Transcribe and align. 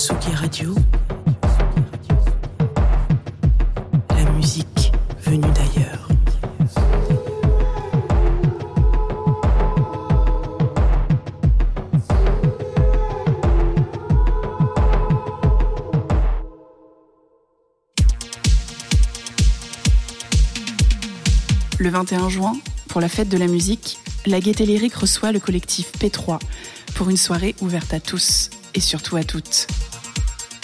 Tsugi 0.00 0.34
Radio. 0.34 0.74
La 4.08 4.30
musique 4.30 4.92
venue 5.22 5.42
d'ailleurs. 5.42 6.08
Le 21.78 21.90
21 21.90 22.30
juin, 22.30 22.56
pour 22.88 23.02
la 23.02 23.10
fête 23.10 23.28
de 23.28 23.36
la 23.36 23.46
musique, 23.46 23.98
la 24.24 24.40
Gaieté 24.40 24.64
Lyrique 24.64 24.94
reçoit 24.94 25.32
le 25.32 25.40
collectif 25.40 25.92
P3 25.98 26.38
pour 26.94 27.10
une 27.10 27.18
soirée 27.18 27.54
ouverte 27.60 27.92
à 27.92 28.00
tous 28.00 28.48
et 28.72 28.80
surtout 28.80 29.16
à 29.16 29.24
toutes. 29.24 29.66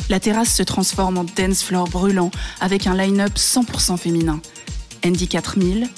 La 0.08 0.20
terrasse 0.20 0.54
se 0.54 0.62
transforme 0.62 1.18
en 1.18 1.24
dance 1.24 1.62
floor 1.62 1.88
brûlant 1.88 2.30
avec 2.60 2.86
un 2.86 2.96
line-up 2.96 3.34
100% 3.34 3.96
féminin. 3.96 4.40
Andy 5.04 5.26
4000, 5.26 5.88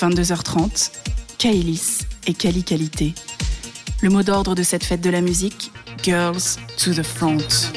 22h30, 0.00 0.90
Kailis 1.38 2.00
et 2.26 2.34
Kali 2.34 2.62
Qualité. 2.62 3.14
Le 4.02 4.10
mot 4.10 4.22
d'ordre 4.22 4.54
de 4.54 4.62
cette 4.62 4.84
fête 4.84 5.00
de 5.00 5.10
la 5.10 5.22
musique, 5.22 5.70
Girls 6.02 6.58
to 6.76 6.92
the 6.92 7.02
Front. 7.02 7.72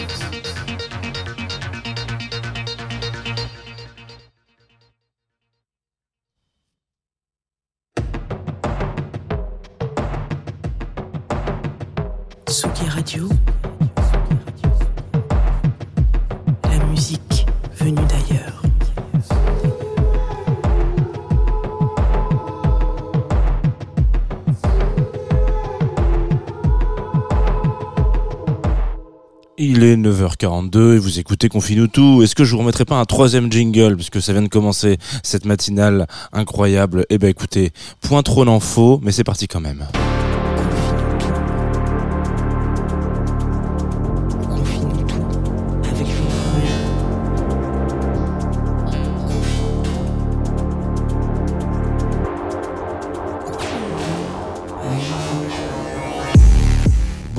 Il 29.61 29.83
est 29.83 29.97
9h42 29.97 30.95
et 30.95 30.97
vous 30.99 31.19
écoutez 31.19 31.49
Confine-nous 31.49 31.88
tout. 31.88 32.23
Est-ce 32.23 32.33
que 32.33 32.45
je 32.45 32.53
vous 32.53 32.59
remettrai 32.59 32.85
pas 32.85 32.95
un 32.95 33.03
troisième 33.03 33.52
jingle 33.52 33.97
puisque 33.97 34.21
ça 34.21 34.31
vient 34.31 34.41
de 34.41 34.47
commencer 34.47 34.97
cette 35.21 35.43
matinale 35.43 36.07
incroyable? 36.31 37.05
Eh 37.09 37.17
ben 37.17 37.29
écoutez, 37.29 37.71
point 37.99 38.23
trop 38.23 38.45
n'en 38.45 38.61
mais 39.03 39.11
c'est 39.11 39.25
parti 39.25 39.49
quand 39.49 39.59
même. 39.59 39.85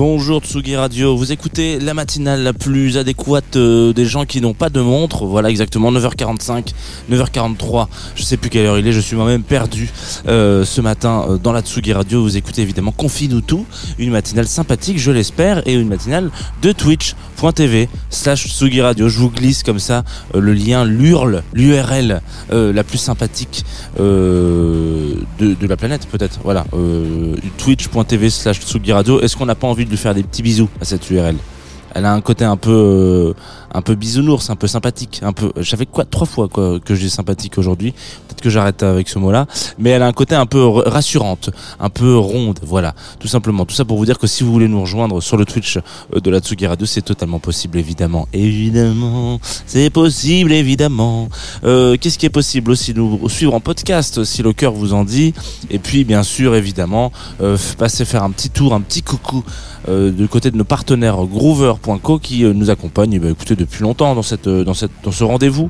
Bonjour 0.03 0.41
Tsugi 0.41 0.75
Radio, 0.75 1.15
vous 1.15 1.31
écoutez 1.31 1.79
la 1.79 1.93
matinale 1.93 2.41
la 2.41 2.53
plus 2.53 2.97
adéquate 2.97 3.55
euh, 3.55 3.93
des 3.93 4.05
gens 4.05 4.25
qui 4.25 4.41
n'ont 4.41 4.55
pas 4.55 4.71
de 4.71 4.81
montre. 4.81 5.25
Voilà 5.25 5.51
exactement 5.51 5.91
9h45, 5.91 6.73
9h43, 7.11 7.85
je 8.15 8.23
sais 8.23 8.35
plus 8.35 8.49
quelle 8.49 8.65
heure 8.65 8.79
il 8.79 8.87
est, 8.87 8.93
je 8.93 8.99
suis 8.99 9.15
moi-même 9.15 9.43
perdu 9.43 9.91
euh, 10.27 10.65
ce 10.65 10.81
matin 10.81 11.27
euh, 11.29 11.37
dans 11.37 11.51
la 11.51 11.61
Tsugi 11.61 11.93
Radio. 11.93 12.23
Vous 12.23 12.35
écoutez 12.35 12.63
évidemment 12.63 12.91
Confine-nous 12.91 13.41
tout, 13.41 13.67
une 13.99 14.09
matinale 14.09 14.47
sympathique, 14.47 14.97
je 14.97 15.11
l'espère, 15.11 15.61
et 15.67 15.75
une 15.75 15.89
matinale 15.89 16.31
de 16.63 16.71
twitch.tv 16.71 17.87
slash 18.09 18.47
Tsugi 18.47 18.81
Radio. 18.81 19.07
Je 19.07 19.19
vous 19.19 19.29
glisse 19.29 19.61
comme 19.61 19.77
ça 19.77 20.03
le 20.33 20.51
lien, 20.51 20.83
l'URL, 20.83 21.43
l'URL 21.53 22.21
la 22.49 22.83
plus 22.83 22.97
sympathique 22.97 23.63
de, 23.99 25.15
de 25.39 25.67
la 25.67 25.77
planète 25.77 26.07
peut-être. 26.07 26.39
Voilà, 26.43 26.65
twitch.tv 27.59 28.31
slash 28.31 28.61
Tsugi 28.61 28.93
Radio. 28.93 29.21
Est-ce 29.21 29.37
qu'on 29.37 29.45
n'a 29.45 29.53
pas 29.53 29.67
envie 29.67 29.85
de 29.85 29.90
lui 29.91 29.97
faire 29.97 30.15
des 30.15 30.23
petits 30.23 30.41
bisous 30.41 30.69
à 30.81 30.85
cette 30.85 31.09
URL 31.11 31.35
elle 31.93 32.05
a 32.05 32.13
un 32.13 32.21
côté 32.21 32.45
un 32.45 32.57
peu 32.57 32.71
euh, 32.71 33.33
un 33.73 33.81
peu 33.81 33.95
bisounours, 33.95 34.49
un 34.49 34.55
peu 34.55 34.67
sympathique, 34.67 35.21
un 35.23 35.33
peu 35.33 35.51
j'avais 35.57 35.85
quoi 35.85 36.05
trois 36.05 36.27
fois 36.27 36.47
que 36.47 36.95
j'ai 36.95 37.09
sympathique 37.09 37.57
aujourd'hui. 37.57 37.91
Peut-être 37.91 38.41
que 38.41 38.49
j'arrête 38.49 38.83
avec 38.83 39.09
ce 39.09 39.19
mot-là, 39.19 39.47
mais 39.79 39.91
elle 39.91 40.03
a 40.03 40.07
un 40.07 40.13
côté 40.13 40.35
un 40.35 40.45
peu 40.45 40.65
rassurante, 40.65 41.49
un 41.79 41.89
peu 41.89 42.17
ronde, 42.17 42.59
voilà, 42.63 42.93
tout 43.19 43.27
simplement. 43.27 43.65
Tout 43.65 43.75
ça 43.75 43.85
pour 43.85 43.97
vous 43.97 44.05
dire 44.05 44.19
que 44.19 44.27
si 44.27 44.43
vous 44.43 44.51
voulez 44.51 44.67
nous 44.67 44.81
rejoindre 44.81 45.21
sur 45.21 45.37
le 45.37 45.45
Twitch 45.45 45.77
euh, 45.77 46.19
de 46.19 46.29
la 46.29 46.39
Tsugi 46.39 46.67
Radio, 46.67 46.85
c'est 46.85 47.01
totalement 47.01 47.39
possible 47.39 47.77
évidemment. 47.77 48.27
Évidemment, 48.33 49.39
c'est 49.65 49.89
possible 49.89 50.51
évidemment. 50.51 51.29
Euh, 51.63 51.97
qu'est-ce 51.99 52.17
qui 52.17 52.25
est 52.25 52.29
possible 52.29 52.71
aussi 52.71 52.93
nous 52.93 53.27
suivre 53.29 53.53
en 53.53 53.59
podcast 53.59 54.23
si 54.23 54.43
le 54.43 54.53
cœur 54.53 54.73
vous 54.73 54.93
en 54.93 55.03
dit? 55.03 55.33
Et 55.69 55.79
puis 55.79 56.03
bien 56.03 56.23
sûr 56.23 56.55
évidemment 56.55 57.11
euh, 57.41 57.57
passer 57.77 58.05
faire 58.05 58.23
un 58.23 58.31
petit 58.31 58.49
tour, 58.49 58.73
un 58.73 58.81
petit 58.81 59.01
coucou 59.01 59.43
euh, 59.89 60.11
du 60.11 60.27
côté 60.27 60.51
de 60.51 60.57
nos 60.57 60.63
partenaires 60.63 61.17
Groover.co 61.25 62.19
qui 62.19 62.45
euh, 62.45 62.53
nous 62.53 62.69
accompagnent 62.69 63.13
eh 63.13 63.19
ben, 63.19 63.31
écoutez, 63.31 63.55
depuis 63.61 63.83
longtemps 63.83 64.15
dans, 64.15 64.21
cette, 64.21 64.47
euh, 64.47 64.63
dans, 64.63 64.73
cette, 64.73 64.91
dans 65.03 65.11
ce 65.11 65.23
rendez-vous. 65.23 65.69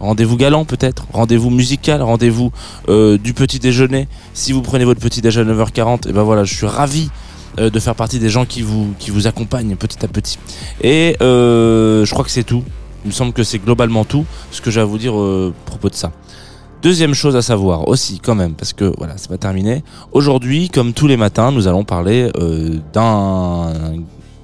Rendez-vous 0.00 0.36
galant 0.36 0.64
peut-être, 0.64 1.06
rendez-vous 1.12 1.50
musical, 1.50 2.02
rendez-vous 2.02 2.50
euh, 2.88 3.18
du 3.18 3.34
petit 3.34 3.58
déjeuner. 3.58 4.08
Si 4.34 4.52
vous 4.52 4.62
prenez 4.62 4.84
votre 4.84 5.00
petit 5.00 5.20
déjeuner 5.20 5.52
à 5.52 5.54
9h40, 5.54 6.08
et 6.08 6.12
ben 6.12 6.22
voilà, 6.22 6.44
je 6.44 6.54
suis 6.54 6.66
ravi 6.66 7.10
euh, 7.58 7.70
de 7.70 7.78
faire 7.78 7.94
partie 7.94 8.18
des 8.18 8.28
gens 8.28 8.44
qui 8.44 8.62
vous, 8.62 8.94
qui 8.98 9.10
vous 9.10 9.26
accompagnent 9.26 9.76
petit 9.76 10.04
à 10.04 10.08
petit. 10.08 10.38
Et 10.80 11.16
je 11.20 12.10
crois 12.10 12.24
que 12.24 12.30
c'est 12.30 12.42
tout. 12.42 12.64
Il 13.04 13.08
me 13.08 13.12
semble 13.12 13.32
que 13.32 13.42
c'est 13.42 13.58
globalement 13.58 14.04
tout 14.04 14.24
ce 14.50 14.60
que 14.60 14.70
j'ai 14.70 14.80
à 14.80 14.84
vous 14.84 14.98
dire 14.98 15.14
à 15.14 15.50
propos 15.66 15.88
de 15.88 15.94
ça. 15.94 16.12
Deuxième 16.82 17.14
chose 17.14 17.36
à 17.36 17.42
savoir 17.42 17.86
aussi 17.86 18.18
quand 18.18 18.34
même, 18.34 18.54
parce 18.54 18.72
que 18.72 18.92
voilà, 18.98 19.14
c'est 19.16 19.28
pas 19.28 19.38
terminé. 19.38 19.84
Aujourd'hui, 20.10 20.68
comme 20.68 20.92
tous 20.92 21.06
les 21.06 21.16
matins, 21.16 21.52
nous 21.52 21.68
allons 21.68 21.84
parler 21.84 22.28
d'un 22.92 23.72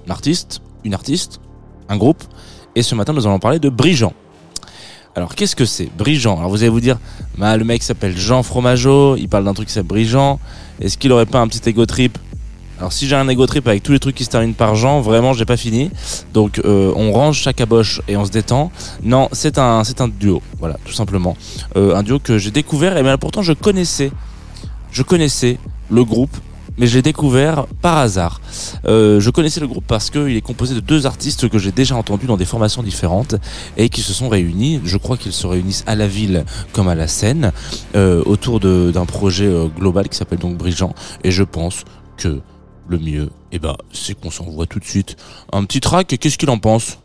artiste, 0.09 0.60
une 0.84 0.94
artiste, 0.94 1.41
un 1.88 1.97
groupe, 1.97 2.22
et 2.78 2.83
ce 2.84 2.94
matin 2.94 3.12
nous 3.12 3.27
allons 3.27 3.41
parler 3.41 3.59
de 3.59 3.69
Brigeant. 3.69 4.12
Alors 5.16 5.34
qu'est-ce 5.34 5.56
que 5.56 5.65
c'est 5.65 5.91
Brigeant? 5.99 6.39
Alors 6.39 6.49
vous 6.49 6.62
allez 6.62 6.69
vous 6.69 6.81
dire, 6.81 6.99
bah, 7.37 7.56
le 7.56 7.65
mec 7.65 7.83
s'appelle 7.83 8.16
Jean 8.16 8.44
Fromageau, 8.44 9.16
il 9.16 9.28
parle 9.28 9.44
d'un 9.44 9.53
truc 9.53 9.66
qui 9.66 9.75
s'appelle 9.75 9.89
Brigeant. 9.89 10.39
Est-ce 10.81 10.97
qu'il 10.97 11.11
aurait 11.11 11.27
pas 11.27 11.41
un 11.41 11.49
petit 11.49 11.69
ego 11.69 11.87
trip? 11.87 12.17
Alors 12.78 12.93
si 12.93 13.09
j'ai 13.09 13.17
un 13.17 13.28
ego 13.28 13.44
trip 13.49 13.67
avec 13.67 13.83
tous 13.83 13.91
les 13.91 13.99
trucs 13.99 14.15
qui 14.15 14.22
se 14.22 14.31
terminent 14.31 14.53
par 14.53 14.77
Jean, 14.77 15.00
vraiment 15.00 15.33
j'ai 15.33 15.44
pas 15.44 15.56
fini. 15.56 15.91
Donc 16.33 16.61
euh, 16.65 16.93
on 16.94 17.11
range 17.11 17.41
chaque 17.41 17.56
caboche 17.56 18.00
et 18.06 18.17
on 18.17 18.25
se 18.25 18.31
détend. 18.31 18.71
Non, 19.03 19.28
c'est 19.33 19.59
un 19.59 19.83
c'est 19.83 20.00
un 20.00 20.06
duo, 20.06 20.41
voilà, 20.61 20.77
tout 20.84 20.93
simplement. 20.93 21.37
Euh, 21.75 21.97
un 21.97 22.05
duo 22.05 22.21
que 22.21 22.38
j'ai 22.38 22.53
découvert 22.53 22.97
et 22.97 23.03
bien 23.03 23.19
pourtant 23.19 23.43
je 23.43 23.55
connaissais 23.55 24.12
je 24.93 25.03
connaissais 25.03 25.58
le 25.91 26.05
groupe 26.05 26.37
mais 26.79 26.87
j'ai 26.87 27.03
découvert 27.03 27.67
par 27.83 27.99
hasard. 27.99 28.41
Euh, 28.87 29.21
je 29.21 29.31
connaissais 29.31 29.61
le 29.61 29.67
groupe 29.67 29.85
parce 29.87 30.11
qu'il 30.11 30.37
est 30.37 30.41
composé 30.41 30.75
de 30.75 30.81
deux 30.81 31.07
artistes 31.07 31.49
que 31.49 31.59
j'ai 31.59 31.73
déjà 31.73 31.97
entendus 31.97 32.27
dans 32.27 32.37
des 32.37 32.45
formations 32.45 32.83
différentes 32.83 33.35
et 33.77 33.89
qui 33.89 34.01
se 34.01 34.13
sont 34.13 34.29
réunis. 34.29 34.81
Je 34.85 34.97
crois 34.97 35.17
qu'ils 35.17 35.33
se 35.33 35.47
réunissent 35.47 35.85
à 35.87 35.95
la 35.95 36.07
ville 36.07 36.45
comme 36.73 36.89
à 36.89 36.95
la 36.95 37.09
scène 37.09 37.53
euh, 37.97 38.23
autour 38.25 38.61
d'un 38.61 39.07
projet 39.07 39.47
euh, 39.47 39.67
global 39.67 40.09
qui 40.09 40.17
s'appelle 40.17 40.39
donc 40.39 40.57
Brigeant. 40.57 40.95
Et 41.25 41.31
je 41.31 41.43
pense 41.43 41.85
que 42.17 42.41
le 42.89 42.99
mieux, 42.99 43.31
eh 43.53 43.59
ben, 43.59 43.77
c'est 43.93 44.19
qu'on 44.19 44.31
s'envoie 44.31 44.67
tout 44.67 44.79
de 44.79 44.85
suite 44.85 45.17
un 45.53 45.65
petit 45.65 45.81
track. 45.81 46.17
Qu'est-ce 46.19 46.39
qu'il 46.39 46.51
en 46.51 46.59
pense? 46.59 46.99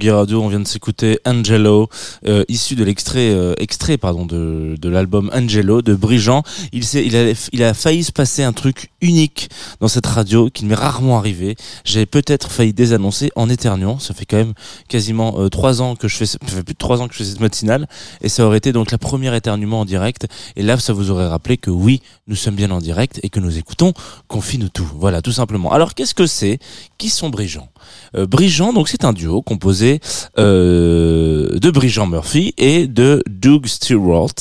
Tsugi 0.00 0.10
Radio. 0.10 0.40
On 0.40 0.48
vient 0.48 0.60
de 0.60 0.66
s'écouter 0.66 1.18
Angelo, 1.26 1.90
euh, 2.26 2.42
issu 2.48 2.74
de 2.74 2.84
l'extrait, 2.84 3.32
euh, 3.32 3.52
extrait 3.58 3.98
pardon 3.98 4.24
de, 4.24 4.76
de 4.80 4.88
l'album 4.88 5.30
Angelo 5.34 5.82
de 5.82 5.94
Brigian. 5.94 6.42
Il 6.72 6.84
s'est, 6.84 7.04
il 7.04 7.14
a, 7.14 7.32
il 7.52 7.62
a 7.62 7.74
failli 7.74 8.02
se 8.02 8.10
passer 8.10 8.42
un 8.42 8.54
truc 8.54 8.90
unique 9.02 9.50
dans 9.80 9.88
cette 9.88 10.06
radio 10.06 10.48
qui 10.48 10.64
m'est 10.64 10.74
rarement 10.74 11.18
arrivé. 11.18 11.54
J'ai 11.84 12.06
peut-être 12.06 12.50
failli 12.50 12.72
désannoncer 12.72 13.30
en 13.36 13.50
éternuant. 13.50 13.98
Ça 13.98 14.14
fait 14.14 14.24
quand 14.24 14.38
même 14.38 14.54
quasiment 14.88 15.38
euh, 15.38 15.50
trois 15.50 15.82
ans 15.82 15.96
que 15.96 16.08
je 16.08 16.16
fais, 16.16 16.26
ça 16.26 16.38
fait 16.46 16.62
plus 16.62 16.72
de 16.72 16.78
trois 16.78 17.02
ans 17.02 17.08
que 17.08 17.12
je 17.12 17.18
fais 17.18 17.28
cette 17.28 17.40
matinale, 17.40 17.86
et 18.22 18.30
ça 18.30 18.46
aurait 18.46 18.58
été 18.58 18.72
donc 18.72 18.90
la 18.92 18.98
première 18.98 19.34
éternuement 19.34 19.80
en 19.80 19.84
direct. 19.84 20.26
Et 20.56 20.62
là, 20.62 20.78
ça 20.78 20.94
vous 20.94 21.10
aurait 21.10 21.28
rappelé 21.28 21.58
que 21.58 21.70
oui, 21.70 22.00
nous 22.26 22.36
sommes 22.36 22.54
bien 22.54 22.70
en 22.70 22.78
direct 22.78 23.20
et 23.22 23.28
que 23.28 23.40
nous 23.40 23.58
écoutons 23.58 23.92
Confine-nous 24.28 24.70
tout. 24.70 24.88
Voilà, 24.96 25.20
tout 25.20 25.32
simplement. 25.32 25.72
Alors, 25.72 25.94
qu'est-ce 25.94 26.14
que 26.14 26.26
c'est? 26.26 26.58
Qui 26.96 27.10
sont 27.10 27.28
Brigian 27.28 27.68
euh, 28.16 28.26
Brigian, 28.26 28.72
donc 28.72 28.88
c'est 28.88 29.04
un 29.04 29.12
duo 29.12 29.42
composé 29.42 30.00
euh, 30.38 31.58
de 31.58 31.70
Brigian 31.70 32.06
Murphy 32.06 32.54
et 32.58 32.86
de 32.86 33.22
Doug 33.28 33.66
Stewart. 33.66 34.34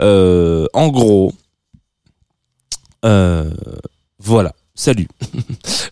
Euh, 0.00 0.66
en 0.72 0.88
gros, 0.88 1.32
voilà. 3.02 4.52
Salut. 4.76 5.08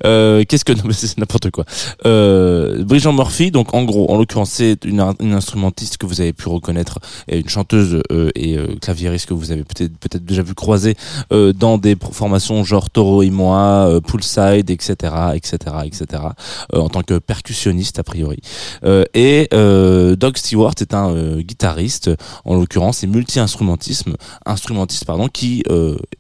Euh, 0.05 0.45
Qu'est-ce 0.47 0.65
que 0.65 0.73
c'est 0.93 1.17
n'importe 1.19 1.51
quoi. 1.51 1.65
Euh, 2.05 2.85
Brigian 2.85 3.13
Murphy, 3.13 3.51
donc 3.51 3.73
en 3.73 3.85
gros, 3.85 4.11
en 4.11 4.19
l'occurrence, 4.19 4.51
c'est 4.51 4.85
une, 4.85 5.01
une 5.21 5.33
instrumentiste 5.33 5.97
que 5.97 6.05
vous 6.05 6.21
avez 6.21 6.33
pu 6.33 6.49
reconnaître 6.49 6.99
et 7.29 7.39
une 7.39 7.49
chanteuse 7.49 8.03
euh, 8.13 8.31
et 8.35 8.59
euh, 8.59 8.75
claviériste 8.83 9.27
que 9.27 9.35
vous 9.35 9.53
avez 9.53 9.63
peut-être 9.63 9.97
peut-être 9.99 10.25
déjà 10.25 10.43
vu 10.43 10.55
croiser 10.55 10.97
euh, 11.33 11.53
dans 11.53 11.79
des 11.79 11.97
formations 12.13 12.65
genre 12.65 12.91
Toro 12.91 13.23
et 13.23 13.31
moi, 13.31 13.87
euh, 13.89 14.01
Poolside, 14.01 14.69
etc., 14.69 15.15
etc., 15.35 15.57
etc. 15.85 16.23
en 16.73 16.89
tant 16.89 17.03
que 17.03 17.19
percussionniste 17.19 17.99
a 17.99 18.03
priori. 18.03 18.41
Euh, 18.85 19.05
et 19.15 19.49
Doug 20.17 20.37
Stewart 20.37 20.75
est 20.81 20.93
un 20.93 21.41
guitariste, 21.41 22.11
en 22.45 22.57
l'occurrence, 22.57 23.05
et 23.05 23.07
multi-instrumentisme, 23.07 24.17
instrumentiste 24.45 25.05
pardon, 25.07 25.29
qui 25.29 25.63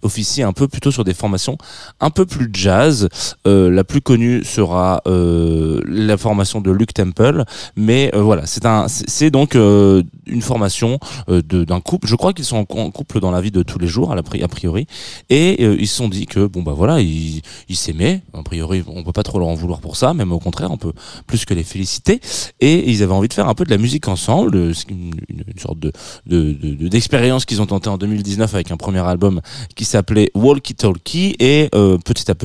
officie 0.03 0.43
un 0.43 0.53
peu 0.53 0.69
plutôt 0.69 0.93
sur 0.93 1.05
des 1.05 1.15
formations 1.15 1.59
un 2.01 2.11
peu 2.11 2.25
plus 2.25 2.49
jazz. 2.55 3.09
Euh, 3.47 3.71
la 3.71 3.85
plus 3.85 4.01
connue 4.01 4.43
sera 4.45 5.03
euh, 5.07 5.81
la 5.87 6.17
formation 6.17 6.61
de 6.61 6.71
Luke 6.71 6.95
Temple, 6.95 7.45
mais 7.77 8.11
euh, 8.15 8.23
voilà, 8.23 8.47
c'est 8.47 8.65
un, 8.67 8.87
c'est 8.89 9.31
donc 9.31 9.55
une 9.55 10.43
formation 10.43 10.99
d'un 11.29 11.81
couple. 11.81 12.07
Je 12.07 12.17
crois 12.17 12.33
qu'ils 12.33 12.45
sont 12.45 12.57
en, 12.57 12.65
cou- 12.65 12.79
en 12.79 12.91
couple 12.91 13.21
dans 13.21 13.31
la 13.31 13.41
vie 13.41 13.51
de 13.51 13.63
tous 13.63 13.79
les 13.79 13.87
jours, 13.87 14.13
à, 14.13 14.17
a 14.17 14.49
priori, 14.49 14.87
et 15.31 15.63
ils 15.65 15.87
se 15.89 15.97
sont 15.97 16.09
dit 16.09 16.27
que 16.27 16.47
bon 16.47 16.63
bah 16.63 16.73
voilà, 16.77 17.01
ils 17.01 17.43
ils 17.69 17.77
s'aimaient. 17.77 18.23
A 18.33 18.43
priori, 18.43 18.83
on 18.87 19.03
peut 19.03 19.13
pas 19.13 19.23
trop 19.23 19.39
leur 19.39 19.49
en 19.49 19.55
vouloir 19.55 19.81
pour 19.81 19.97
ça, 19.97 20.15
même 20.15 20.33
au 20.33 20.39
contraire, 20.39 20.71
on 20.71 20.77
peut 20.77 20.93
plus 21.27 21.45
que 21.45 21.55
les 21.55 21.65
féliciter. 21.65 22.21
Et 22.61 22.91
ils 22.91 23.03
avaient 23.03 23.13
envie 23.13 23.29
de 23.29 23.33
faire 23.35 23.49
un 23.49 23.55
peu 23.55 23.65
de 23.65 23.71
la 23.71 23.79
musique 23.79 24.09
ensemble, 24.09 24.57
une, 24.89 25.13
sorte 25.61 25.79
de 25.81 25.93
de- 26.27 26.53
de- 26.53 26.75
de- 26.75 26.89
d'expérience 26.89 27.45
qu'ils 27.45 27.61
ont 27.63 27.67
tenté 27.67 27.89
en 27.89 27.99
2019 27.99 28.55
avec 28.55 28.71
un 28.71 28.77
premier 28.77 29.01
album 29.01 29.41
qui 29.75 29.85
s'appelait 29.85 30.31
Walkie 30.35 30.75
Talkie 30.75 31.35
et 31.39 31.69
euh, 31.75 31.99
petit 31.99 32.31
à 32.31 32.35
petit 32.35 32.44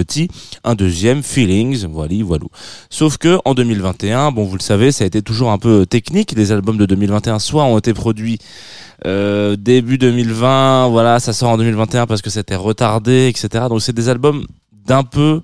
un 0.63 0.75
deuxième 0.75 1.24
Feelings, 1.24 1.86
voilà, 1.88 2.15
voilà. 2.24 2.46
Sauf 2.89 3.18
que 3.18 3.39
en 3.46 3.53
2021, 3.53 4.32
bon 4.32 4.44
vous 4.44 4.56
le 4.56 4.62
savez, 4.62 4.91
ça 4.91 5.03
a 5.03 5.08
été 5.08 5.22
toujours 5.22 5.51
un 5.51 5.58
peu 5.58 5.86
technique. 5.86 6.34
Les 6.34 6.51
albums 6.51 6.77
de 6.77 6.86
2021 6.86 7.39
soit 7.39 7.63
ont 7.65 7.77
été 7.77 7.94
produits 7.94 8.39
euh, 9.06 9.56
début 9.56 9.98
2020, 9.98 10.89
voilà, 10.89 11.20
ça 11.20 11.34
sort 11.34 11.50
en 11.50 11.58
2021 11.58 12.06
parce 12.06 12.22
que 12.22 12.29
c'était 12.29 12.56
retardé, 12.56 13.27
etc. 13.29 13.65
Donc 13.70 13.82
c'est 13.82 13.94
des 13.94 14.10
albums 14.10 14.46
d'un 14.86 15.03
peu 15.03 15.41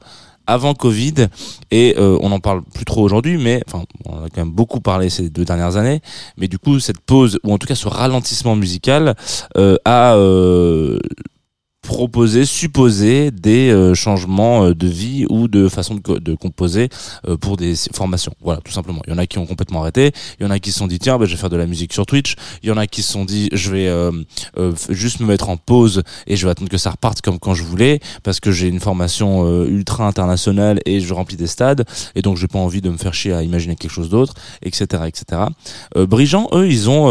avant 0.48 0.74
Covid 0.74 1.28
et 1.72 1.96
euh, 1.98 2.18
on 2.22 2.30
n'en 2.30 2.40
parle 2.40 2.62
plus 2.74 2.86
trop 2.86 3.02
aujourd'hui 3.02 3.38
mais 3.38 3.64
enfin 3.68 3.84
on 4.06 4.26
a 4.26 4.30
quand 4.30 4.38
même 4.42 4.52
beaucoup 4.52 4.80
parlé 4.80 5.10
ces 5.10 5.30
deux 5.32 5.44
dernières 5.44 5.76
années 5.76 6.02
mais 6.38 6.48
du 6.48 6.60
coup 6.60 6.80
cette 6.80 7.00
pause 7.00 7.40
ou 7.44 7.52
en 7.52 7.58
tout 7.58 7.66
cas 7.66 7.74
ce 7.74 7.88
ralentissement 7.88 8.56
musical 8.56 9.16
euh, 9.58 9.78
a 9.86 10.16
proposer, 11.86 12.46
supposer 12.46 13.32
des 13.32 13.70
euh, 13.70 13.94
changements 13.94 14.66
euh, 14.66 14.74
de 14.76 14.88
vie 14.88 15.26
ou 15.30 15.48
de 15.48 15.70
façon 15.70 15.96
de, 15.96 16.00
co- 16.02 16.20
de 16.20 16.34
composer 16.36 16.90
euh, 17.28 17.38
pour 17.38 17.58
des 17.58 17.74
formations. 17.94 18.34
Voilà, 18.42 18.60
tout 18.62 18.72
simplement. 18.72 19.02
Il 19.08 19.12
y 19.12 19.14
en 19.14 19.18
a 19.18 19.28
qui 19.28 19.38
ont 19.38 19.46
complètement 19.46 19.82
arrêté. 19.82 20.12
Il 20.40 20.44
y 20.44 20.46
en 20.48 20.52
a 20.52 20.60
qui 20.60 20.72
se 20.72 20.80
sont 20.80 20.88
dit 20.88 21.00
tiens, 21.00 21.18
ben, 21.18 21.26
je 21.26 21.32
vais 21.36 21.40
faire 21.40 21.50
de 21.50 21.56
la 21.58 21.68
musique 21.68 21.94
sur 21.94 22.06
Twitch. 22.06 22.36
Il 22.64 22.70
y 22.70 22.72
en 22.72 22.78
a 22.78 22.88
qui 22.88 23.02
se 23.02 23.12
sont 23.12 23.26
dit 23.26 23.50
je 23.54 23.72
vais 23.72 23.90
juste 24.90 25.20
me 25.20 25.26
mettre 25.28 25.50
en 25.50 25.58
pause 25.58 26.04
et 26.28 26.36
je 26.36 26.46
vais 26.46 26.52
attendre 26.52 26.70
que 26.70 26.78
ça 26.78 26.92
reparte 26.92 27.22
comme 27.22 27.40
quand 27.40 27.54
je 27.54 27.64
voulais 27.64 28.00
parce 28.24 28.40
que 28.40 28.52
j'ai 28.52 28.68
une 28.68 28.80
formation 28.80 29.66
ultra 29.66 30.08
internationale 30.08 30.80
et 30.86 31.00
je 31.00 31.14
remplis 31.14 31.38
des 31.38 31.48
stades 31.48 31.86
et 32.16 32.22
donc 32.22 32.38
j'ai 32.38 32.48
pas 32.48 32.60
envie 32.60 32.82
de 32.82 32.90
me 32.90 32.98
faire 32.98 33.14
chier 33.14 33.34
à 33.34 33.44
imaginer 33.44 33.76
quelque 33.76 33.92
chose 33.92 34.10
d'autre, 34.10 34.34
etc., 34.64 35.04
etc. 35.08 35.42
Brigian, 35.96 36.50
eux, 36.54 36.68
ils 36.68 36.90
ont 36.90 37.06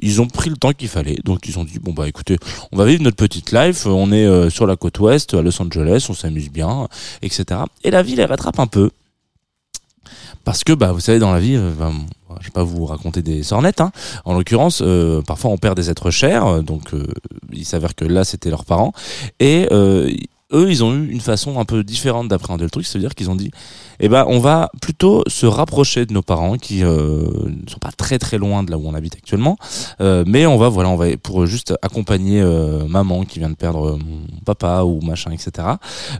ils 0.00 0.20
ont 0.20 0.26
pris 0.28 0.50
le 0.50 0.56
temps 0.56 0.72
qu'il 0.72 0.88
fallait. 0.88 1.18
Donc 1.24 1.48
ils 1.48 1.58
ont 1.58 1.64
dit 1.64 1.78
bon 1.80 1.92
bah 1.92 2.08
écoutez, 2.08 2.36
on 2.70 2.76
va 2.76 2.84
vivre 2.84 3.02
notre 3.02 3.16
petite 3.16 3.50
On 3.86 4.12
est 4.12 4.26
euh, 4.26 4.50
sur 4.50 4.66
la 4.66 4.76
côte 4.76 4.98
ouest, 5.00 5.34
à 5.34 5.42
Los 5.42 5.60
Angeles, 5.60 6.06
on 6.08 6.14
s'amuse 6.14 6.50
bien, 6.50 6.88
etc. 7.22 7.60
Et 7.84 7.90
la 7.90 8.02
vie 8.02 8.16
les 8.16 8.24
rattrape 8.24 8.58
un 8.58 8.66
peu. 8.66 8.90
Parce 10.44 10.64
que, 10.64 10.72
bah, 10.72 10.92
vous 10.92 11.00
savez, 11.00 11.18
dans 11.18 11.32
la 11.32 11.38
vie, 11.38 11.56
ben, 11.78 11.92
je 12.40 12.46
vais 12.46 12.52
pas 12.52 12.64
vous 12.64 12.84
raconter 12.84 13.22
des 13.22 13.42
sornettes. 13.42 13.80
Hein. 13.80 13.92
En 14.24 14.34
l'occurrence, 14.34 14.82
euh, 14.84 15.22
parfois 15.22 15.50
on 15.50 15.58
perd 15.58 15.76
des 15.76 15.88
êtres 15.88 16.10
chers. 16.10 16.62
Donc, 16.62 16.90
il 17.52 17.64
s'avère 17.64 17.94
que 17.94 18.04
là, 18.04 18.24
c'était 18.24 18.50
leurs 18.50 18.64
parents. 18.64 18.92
Et 19.38 19.68
eux, 20.52 20.70
ils 20.70 20.84
ont 20.84 20.94
eu 20.94 21.10
une 21.10 21.20
façon 21.20 21.58
un 21.58 21.64
peu 21.64 21.82
différente 21.84 22.28
d'appréhender 22.28 22.64
le 22.64 22.70
truc. 22.70 22.86
C'est-à-dire 22.86 23.14
qu'ils 23.14 23.30
ont 23.30 23.34
dit, 23.34 23.50
eh 24.00 24.08
ben, 24.08 24.24
on 24.26 24.38
va 24.38 24.70
plutôt 24.80 25.22
se 25.26 25.46
rapprocher 25.46 26.06
de 26.06 26.12
nos 26.12 26.22
parents 26.22 26.56
qui 26.56 26.82
euh, 26.82 27.24
ne 27.46 27.70
sont 27.70 27.78
pas 27.78 27.92
très 27.92 28.18
très 28.18 28.38
loin 28.38 28.62
de 28.62 28.70
là 28.70 28.78
où 28.78 28.82
on 28.86 28.94
habite 28.94 29.14
actuellement. 29.14 29.56
Euh, 30.00 30.24
mais 30.26 30.46
on 30.46 30.56
va, 30.56 30.68
voilà, 30.68 30.88
on 30.88 30.96
va 30.96 31.16
pour 31.16 31.46
juste 31.46 31.74
accompagner 31.82 32.40
euh, 32.40 32.86
maman 32.86 33.24
qui 33.24 33.38
vient 33.38 33.50
de 33.50 33.54
perdre 33.54 33.98
mon 33.98 34.26
papa 34.44 34.82
ou 34.82 35.00
machin, 35.00 35.30
etc. 35.30 35.68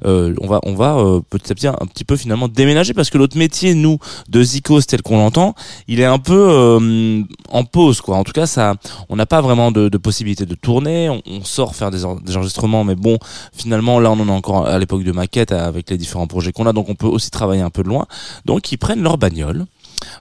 On 0.05 0.47
va, 0.47 0.61
on 0.65 0.75
va 0.75 1.21
petit 1.31 1.53
à 1.53 1.55
petit 1.55 1.67
un, 1.67 1.75
petit 1.93 2.05
peu 2.05 2.17
finalement 2.17 2.49
déménager 2.49 2.95
parce 2.95 3.11
que 3.11 3.19
notre 3.19 3.37
métier, 3.37 3.75
nous, 3.75 3.99
de 4.29 4.43
Zikos 4.43 4.83
tel 4.83 5.03
qu'on 5.03 5.19
l'entend, 5.19 5.55
il 5.89 6.01
est 6.01 6.05
un 6.05 6.19
peu 6.19 7.21
en 7.49 7.65
pause, 7.65 8.01
quoi. 8.01 8.17
En 8.17 8.25
tout 8.25 8.33
cas, 8.33 8.47
ça, 8.47 8.75
on 9.09 9.17
n'a 9.17 9.27
pas 9.27 9.41
vraiment 9.41 9.73
de, 9.73 9.89
possibilité 9.99 10.47
de 10.47 10.55
tourner. 10.55 11.11
On, 11.11 11.43
sort 11.45 11.75
faire 11.75 11.91
des 11.91 12.05
enregistrements, 12.05 12.85
mais 12.85 12.95
bon, 12.95 13.19
finalement, 13.53 13.99
là, 13.99 14.11
on 14.11 14.22
en 14.23 14.29
est 14.29 14.37
encore 14.37 14.67
à 14.67 14.79
l'époque 14.79 15.05
de 15.05 15.12
maquette 15.12 15.52
avec 15.52 15.91
les 15.91 15.99
différents 15.99 16.26
projets 16.26 16.52
qu'on 16.52 16.67
a, 16.67 16.73
donc 16.73 16.88
on 16.88 16.95
peut 16.95 17.07
aussi 17.07 17.31
travailler 17.31 17.62
un 17.62 17.71
peu 17.71 17.83
de 17.83 17.88
loin. 17.88 18.07
Donc, 18.45 18.73
ils 18.73 18.79
prennent 18.79 19.02
leur 19.02 19.19
bagnole. 19.19 19.67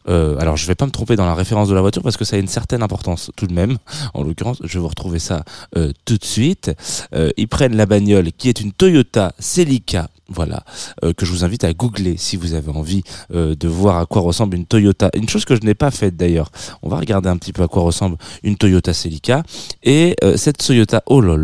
Euh, 0.08 0.38
alors 0.40 0.58
je 0.58 0.68
vais 0.68 0.76
pas 0.76 0.86
me 0.86 0.92
tromper 0.92 1.16
dans 1.16 1.26
la 1.26 1.34
référence 1.34 1.68
de 1.68 1.74
la 1.74 1.82
voiture 1.82 2.04
parce 2.04 2.18
que 2.18 2.26
ça 2.26 2.36
a 2.36 2.40
une 2.40 2.48
certaine 2.48 2.84
importance 2.84 3.32
tout 3.36 3.48
de 3.48 3.54
même. 3.54 3.78
En 4.14 4.24
l'occurrence, 4.24 4.62
je 4.64 4.74
vais 4.74 4.80
vous 4.80 4.88
retrouver 4.88 5.20
ça 5.20 5.44
euh, 5.76 5.92
tout 6.06 6.18
de 6.18 6.26
suite. 6.26 6.72
Euh, 7.14 7.32
ils 7.38 7.48
prennent 7.48 7.76
la 7.76 7.86
bagnole 7.86 8.32
qui 8.32 8.50
est 8.50 8.62
une 8.62 8.72
Toyota 8.72 9.34
Celica, 9.40 10.10
voilà, 10.34 10.64
euh, 11.04 11.14
que 11.14 11.26
je 11.26 11.32
vous 11.32 11.44
invite 11.44 11.64
à 11.64 11.74
googler 11.74 12.18
si 12.18 12.38
vous 12.38 12.54
avez 12.54 12.72
envie 12.72 13.04
euh, 13.34 13.56
de 13.56 13.68
voir 13.68 13.98
à 13.98 14.06
quoi 14.06 14.22
ressemble 14.22 14.56
une 14.56 14.66
Toyota. 14.66 15.10
Une 15.16 15.30
chose 15.30 15.46
que 15.46 15.56
je 15.56 15.62
n'ai 15.62 15.74
pas 15.76 15.92
faite 15.92 16.16
d'ailleurs. 16.16 16.50
On 16.82 16.90
va 16.90 16.98
regarder 16.98 17.30
un 17.30 17.38
petit 17.38 17.54
peu 17.54 17.64
à 17.64 17.68
quoi 17.68 17.84
ressemble 17.84 18.18
une 18.44 18.56
Toyota 18.56 18.94
Celica. 18.94 19.44
Et 19.84 20.16
euh, 20.24 20.38
cette 20.38 20.58
Toyota, 20.58 21.04
oh 21.08 21.22
là 21.22 21.38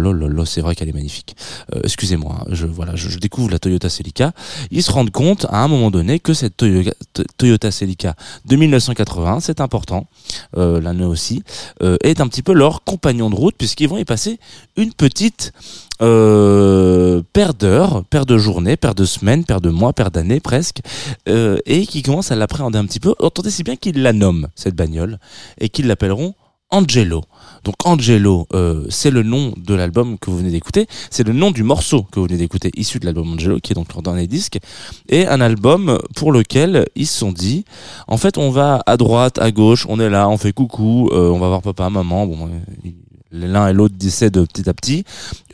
c'est 0.45 0.61
vrai 0.61 0.75
qu'elle 0.75 0.89
est 0.89 0.93
magnifique. 0.93 1.35
Excusez-moi, 1.83 2.37
hein, 2.39 2.45
je 2.51 2.65
voilà, 2.65 2.95
je, 2.95 3.17
découvre 3.17 3.49
la 3.49 3.59
Toyota 3.59 3.89
Celica. 3.89 4.31
Ils 4.71 4.83
se 4.83 4.91
rendent 4.91 5.11
compte 5.11 5.45
à 5.49 5.63
un 5.63 5.67
moment 5.67 5.91
donné 5.91 6.19
que 6.19 6.33
cette 6.33 6.55
Toyota, 6.57 7.71
Celica 7.71 8.15
de 8.45 8.55
1980, 8.55 9.39
c'est 9.41 9.61
important, 9.61 10.07
l'année 10.55 11.05
aussi, 11.05 11.43
est 11.81 12.21
un 12.21 12.27
petit 12.27 12.43
peu 12.43 12.53
leur 12.53 12.83
compagnon 12.83 13.29
de 13.29 13.35
route 13.35 13.55
puisqu'ils 13.57 13.89
vont 13.89 13.97
y 13.97 14.05
passer 14.05 14.39
une 14.75 14.93
petite 14.93 15.51
euh, 16.01 17.21
paire 17.33 17.53
d'heures, 17.53 18.03
paire 18.05 18.25
de 18.25 18.37
journées, 18.37 18.77
paire 18.77 18.95
de 18.95 19.05
semaines, 19.05 19.43
paire 19.45 19.61
de 19.61 19.69
mois, 19.69 19.93
paire 19.93 20.11
d'années 20.11 20.39
presque, 20.39 20.81
euh, 21.27 21.57
et 21.65 21.85
qui 21.85 22.01
commencent 22.03 22.31
à 22.31 22.35
l'appréhender 22.35 22.77
un 22.77 22.85
petit 22.85 22.99
peu. 22.99 23.13
Entendez 23.19 23.51
si 23.51 23.63
bien 23.63 23.75
qu'ils 23.75 24.01
la 24.01 24.13
nomment, 24.13 24.47
cette 24.55 24.75
bagnole, 24.75 25.19
et 25.59 25.69
qu'ils 25.69 25.87
l'appelleront 25.87 26.33
Angelo. 26.69 27.23
Donc 27.63 27.75
Angelo, 27.85 28.45
euh, 28.53 28.85
c'est 28.89 29.09
le 29.09 29.23
nom 29.23 29.53
de 29.55 29.73
l'album 29.73 30.17
que 30.19 30.29
vous 30.29 30.37
venez 30.37 30.51
d'écouter, 30.51 30.87
c'est 31.09 31.25
le 31.25 31.33
nom 31.33 31.51
du 31.51 31.63
morceau 31.63 32.03
que 32.03 32.19
vous 32.19 32.25
venez 32.25 32.37
d'écouter, 32.37 32.71
issu 32.75 32.99
de 32.99 33.05
l'album 33.05 33.33
Angelo, 33.33 33.59
qui 33.59 33.71
est 33.71 33.75
donc 33.75 33.93
leur 33.93 34.01
dernier 34.01 34.27
disque, 34.27 34.59
et 35.07 35.25
un 35.27 35.39
album 35.39 35.97
pour 36.15 36.31
lequel 36.31 36.87
ils 36.95 37.07
se 37.07 37.17
sont 37.19 37.31
dit, 37.31 37.63
en 38.07 38.17
fait, 38.17 38.37
on 38.37 38.51
va 38.51 38.83
à 38.85 38.97
droite, 38.97 39.39
à 39.39 39.51
gauche, 39.51 39.85
on 39.87 39.99
est 39.99 40.09
là, 40.09 40.27
on 40.29 40.37
fait 40.37 40.51
coucou, 40.51 41.09
euh, 41.11 41.29
on 41.29 41.39
va 41.39 41.47
voir 41.47 41.61
papa, 41.61 41.89
maman, 41.89 42.27
bon, 42.27 42.47
euh, 42.47 42.89
l'un 43.31 43.67
et 43.67 43.73
l'autre 43.73 43.95
décèdent 43.97 44.45
petit 44.45 44.69
à 44.69 44.73
petit, 44.73 45.03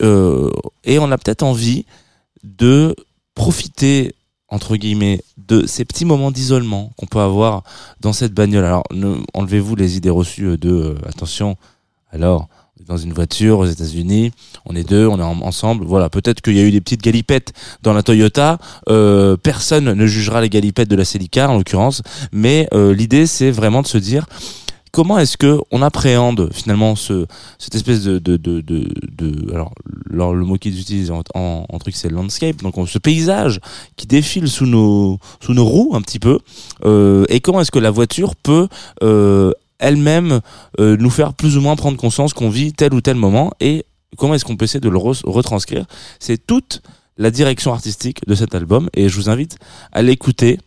euh, 0.02 0.50
et 0.84 1.00
on 1.00 1.12
a 1.12 1.18
peut-être 1.18 1.44
envie 1.44 1.86
de 2.44 2.96
profiter 3.36 4.16
entre 4.50 4.76
guillemets 4.76 5.24
de 5.38 5.66
ces 5.66 5.84
petits 5.84 6.06
moments 6.06 6.32
d'isolement 6.32 6.92
qu'on 6.98 7.08
peut 7.08 7.20
avoir 7.20 7.64
dans 8.02 8.14
cette 8.14 8.34
bagnole. 8.34 8.66
Alors 8.66 8.84
enlevez-vous 9.34 9.76
les 9.76 9.98
idées 9.98 10.12
reçues 10.12 10.58
de 10.58 10.72
euh, 10.72 10.96
attention. 11.08 11.58
Alors 12.12 12.48
dans 12.86 12.98
une 12.98 13.14
voiture 13.14 13.60
aux 13.60 13.66
États-Unis, 13.66 14.32
on 14.66 14.76
est 14.76 14.88
deux, 14.88 15.08
on 15.08 15.20
est 15.20 15.24
ensemble. 15.24 15.86
Voilà, 15.86 16.10
peut-être 16.10 16.42
qu'il 16.42 16.56
y 16.56 16.60
a 16.60 16.64
eu 16.64 16.72
des 16.72 16.82
petites 16.82 17.02
galipettes 17.02 17.54
dans 17.82 17.94
la 17.94 18.04
Toyota. 18.04 18.58
Euh, 18.90 19.38
personne 19.38 19.94
ne 19.94 20.06
jugera 20.06 20.42
les 20.42 20.50
galipettes 20.50 20.90
de 20.90 20.96
la 20.96 21.06
Celica 21.06 21.50
en 21.50 21.58
l'occurrence, 21.58 22.02
mais 22.32 22.68
euh, 22.74 22.94
l'idée 22.94 23.26
c'est 23.26 23.52
vraiment 23.52 23.82
de 23.82 23.88
se 23.88 23.98
dire 23.98 24.26
comment 24.94 25.18
est-ce 25.18 25.36
que 25.38 25.60
on 25.72 25.82
appréhende 25.82 26.50
finalement 26.54 26.96
ce 26.96 27.26
cette 27.58 27.76
espèce 27.76 28.04
de 28.04 28.20
de 28.20 28.38
de 28.38 28.62
de, 28.62 29.52
alors, 29.52 29.74
le 30.34 30.46
mot 30.46 30.58
qu'ils 30.58 30.80
utilisent 30.80 31.12
en, 31.12 31.24
truc 31.80 31.96
c'est 31.96 32.10
landscape 32.10 32.58
donc 32.58 32.76
ce 32.88 33.00
paysage 33.00 33.60
qui 33.98 34.08
défile 34.08 34.48
sous 34.48 34.68
nos 34.68 35.20
sous 35.42 35.54
nos 35.54 35.66
roues 35.66 35.92
un 35.96 36.02
petit 36.02 36.20
peu 36.20 36.40
euh, 36.86 37.26
et 37.28 37.42
comment 37.42 37.60
est-ce 37.60 37.72
que 37.72 37.80
la 37.80 37.92
voiture 37.92 38.36
peut 38.36 38.70
euh, 39.02 39.52
elle-même 39.80 40.40
euh, 40.80 40.96
nous 40.96 41.10
faire 41.10 41.34
plus 41.34 41.58
ou 41.58 41.62
moins 41.62 41.76
prendre 41.76 41.98
conscience 41.98 42.34
qu'on 42.34 42.50
vit 42.50 42.72
tel 42.72 42.94
ou 42.94 43.02
tel 43.02 43.16
moment 43.16 43.52
et 43.60 43.86
comment 44.18 44.36
est-ce 44.36 44.46
qu'on 44.46 44.56
peut 44.56 44.66
essayer 44.66 44.80
de 44.80 44.90
le 44.90 44.98
retranscrire. 44.98 45.86
C'est 46.20 46.46
toute 46.46 46.84
la 47.18 47.32
direction 47.32 47.74
artistique 47.74 48.20
de 48.28 48.36
cet 48.36 48.54
album 48.54 48.90
et 48.94 49.10
je 49.10 49.16
vous 49.16 49.30
invite 49.30 49.58
à 49.92 50.04
l'écouter 50.04 50.60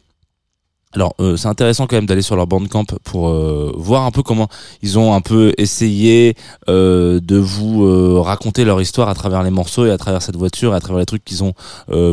alors 0.97 1.15
euh, 1.21 1.37
c'est 1.37 1.49
intéressant 1.49 1.87
quand 1.87 1.97
même 1.97 2.07
d'aller 2.07 2.23
sur 2.23 2.37
leur 2.37 2.47
bandcamp 2.47 2.87
pour 3.05 3.29
euh, 3.29 3.73
voir 3.77 4.05
un 4.05 4.11
peu 4.11 4.23
comment 4.23 4.49
ils 4.83 4.99
ont 4.99 5.13
un 5.13 5.21
peu 5.21 5.53
essayé 5.59 6.35
euh, 6.69 7.21
de 7.21 7.37
vous 7.37 7.85
euh, 7.85 8.21
raconter 8.21 8.65
leur 8.65 8.81
histoire 8.81 9.11
à 9.11 9.15
travers 9.15 9.43
les 9.43 9.51
morceaux 9.51 9.85
et 9.85 9.91
à 9.91 9.99
travers 9.99 10.23
cette 10.23 10.37
voiture 10.37 10.73
et 10.73 10.77
à 10.77 10.81
travers 10.81 10.99
les 11.01 11.07
trucs 11.07 11.25
qu'ils 11.25 11.45
ont 11.45 11.53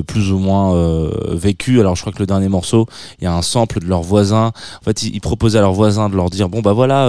plus 0.08 0.32
ou 0.32 0.38
moins 0.38 0.74
vécu. 1.32 1.80
Alors 1.80 1.96
je 1.96 2.02
crois 2.02 2.14
que 2.14 2.20
le 2.20 2.26
dernier 2.26 2.50
morceau, 2.50 2.86
il 3.20 3.24
y 3.24 3.28
a 3.28 3.34
un 3.34 3.42
sample 3.42 3.80
de 3.80 3.86
leurs 3.86 4.02
voisins. 4.02 4.52
En 4.82 4.84
fait, 4.84 5.04
ils, 5.04 5.22
proposaient 5.22 5.60
à 5.60 5.62
leurs 5.62 5.74
voisins 5.74 6.10
de 6.10 6.16
leur 6.16 6.30
dire 6.30 6.50
bon 6.50 6.62
bah 6.62 6.74
voilà, 6.74 7.08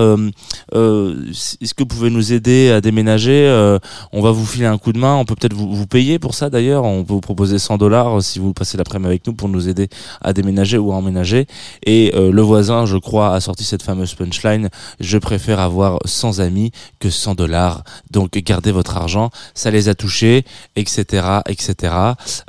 est-ce 0.72 1.74
que 1.74 1.82
vous 1.82 1.86
pouvez 1.86 2.10
nous 2.10 2.32
aider 2.32 2.70
à 2.70 2.80
déménager 2.80 3.78
On 4.12 4.22
va 4.22 4.30
vous 4.30 4.46
filer 4.46 4.66
un 4.66 4.78
coup 4.78 4.92
de 4.92 4.98
main. 4.98 5.16
On 5.16 5.24
peut 5.24 5.34
peut-être 5.34 5.54
vous, 5.54 5.74
vous 5.74 5.86
payer 5.86 6.18
pour 6.18 6.34
ça 6.34 6.50
d'ailleurs. 6.50 6.84
On 6.84 7.04
peut 7.04 7.14
vous 7.14 7.20
proposer 7.20 7.58
100 7.58 7.78
dollars 7.78 8.22
si 8.22 8.38
vous 8.38 8.52
passez 8.52 8.76
l'après-midi 8.76 9.08
avec 9.08 9.26
nous 9.26 9.34
pour 9.34 9.48
nous 9.48 9.68
aider 9.68 9.88
à 10.20 10.32
déménager 10.32 10.78
ou 10.78 10.92
à 10.92 10.96
emménager. 10.96 11.46
Et 11.84 12.12
euh, 12.14 12.30
le 12.30 12.42
voisin, 12.42 12.86
je 12.86 12.96
crois, 12.96 13.34
a 13.34 13.40
sorti 13.40 13.64
cette 13.64 13.82
fameuse 13.82 14.14
punchline 14.14 14.68
je 15.00 15.18
préfère 15.18 15.60
avoir 15.60 15.98
100 16.04 16.40
amis 16.40 16.70
que 16.98 17.10
100 17.10 17.34
dollars. 17.34 17.84
Donc 18.10 18.32
gardez 18.38 18.72
votre 18.72 18.96
argent, 18.96 19.30
ça 19.54 19.70
les 19.70 19.88
a 19.88 19.94
touchés, 19.94 20.44
etc., 20.76 21.40
etc. 21.46 21.94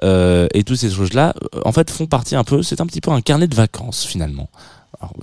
Euh, 0.03 0.47
et 0.53 0.63
toutes 0.63 0.77
ces 0.77 0.91
choses-là, 0.91 1.33
en 1.63 1.71
fait, 1.71 1.89
font 1.89 2.07
partie 2.07 2.35
un 2.35 2.43
peu. 2.43 2.63
C'est 2.63 2.81
un 2.81 2.85
petit 2.85 3.01
peu 3.01 3.11
un 3.11 3.21
carnet 3.21 3.47
de 3.47 3.55
vacances 3.55 4.05
finalement 4.05 4.49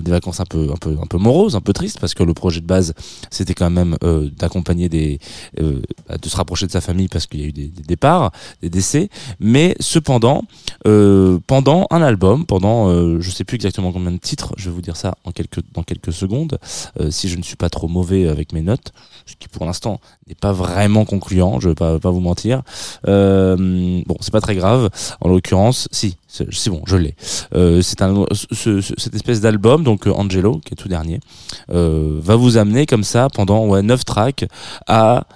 des 0.03 0.11
vacances 0.11 0.41
un 0.41 0.45
peu 0.45 0.71
un 0.73 0.77
peu 0.77 0.97
un 1.01 1.07
peu 1.07 1.19
moroses, 1.19 1.57
un 1.57 1.61
peu 1.61 1.73
tristes 1.73 2.01
parce 2.01 2.15
que 2.15 2.23
le 2.23 2.35
projet 2.35 2.61
de 2.61 2.67
base 2.67 2.95
c'était 3.31 3.55
quand 3.55 3.71
même 3.71 3.97
euh, 4.03 4.31
d'accompagner 4.39 4.89
des 4.89 5.19
euh, 5.61 5.81
bah, 6.09 6.17
de 6.19 6.29
se 6.29 6.37
rapprocher 6.37 6.67
de 6.67 6.73
sa 6.73 6.81
famille 6.81 7.09
parce 7.09 7.27
qu'il 7.27 7.41
y 7.41 7.45
a 7.45 7.47
eu 7.47 7.53
des, 7.53 7.69
départs, 7.69 8.33
des 8.63 8.71
décès, 8.71 9.09
mais 9.41 9.75
cependant 9.81 10.43
euh, 10.87 11.39
pendant 11.47 11.87
un 11.91 12.03
album, 12.03 12.47
pendant 12.47 12.89
euh, 12.89 13.21
je 13.21 13.31
sais 13.31 13.45
plus 13.45 13.57
exactement 13.57 13.93
combien 13.93 14.13
de 14.13 14.19
titres, 14.19 14.53
je 14.57 14.71
vais 14.71 14.75
vous 14.75 14.83
dire 14.83 14.97
ça 14.97 15.17
en 15.25 15.33
quelques 15.33 15.61
dans 15.73 15.83
quelques 15.83 16.13
secondes 16.13 16.59
euh, 17.01 17.11
si 17.11 17.29
je 17.29 17.37
ne 17.37 17.43
suis 17.43 17.57
pas 17.57 17.71
trop 17.71 17.89
mauvais 17.89 18.29
avec 18.29 18.53
mes 18.53 18.63
notes, 18.63 18.93
ce 19.27 19.35
qui 19.37 19.49
pour 19.49 19.67
l'instant 19.67 20.01
n'est 20.29 20.35
pas 20.35 20.53
vraiment 20.53 21.05
concluant, 21.05 21.61
je 21.61 21.69
vais 21.69 21.75
pas 21.75 21.99
pas 21.99 22.11
vous 22.11 22.21
mentir. 22.21 22.63
bon, 23.05 24.17
c'est 24.21 24.33
pas 24.33 24.41
très 24.41 24.55
grave 24.55 24.91
en 25.21 25.29
l'occurrence, 25.29 25.89
si 25.93 26.17
c'est 26.33 26.71
bon, 26.71 26.83
je 26.87 26.97
l'ai. 26.97 27.15
Euh, 27.55 27.83
c'est 27.83 28.01
un 28.01 28.25
ce, 28.33 28.81
cette 28.81 29.15
espèce 29.15 29.41
d'album, 29.41 29.85
donc 29.85 30.07
euh, 30.07 30.13
Angelo, 30.13 30.61
qui 30.65 30.73
est 30.73 30.77
tout 30.77 30.89
dernier, 30.89 31.21
euh, 31.71 32.19
va 32.23 32.37
vous 32.37 32.57
amener 32.57 32.87
comme 32.87 33.05
ça 33.05 33.29
pendant 33.33 33.67
ouais, 33.67 33.83
9 33.83 34.05
tracks 34.05 34.47
à 34.87 35.27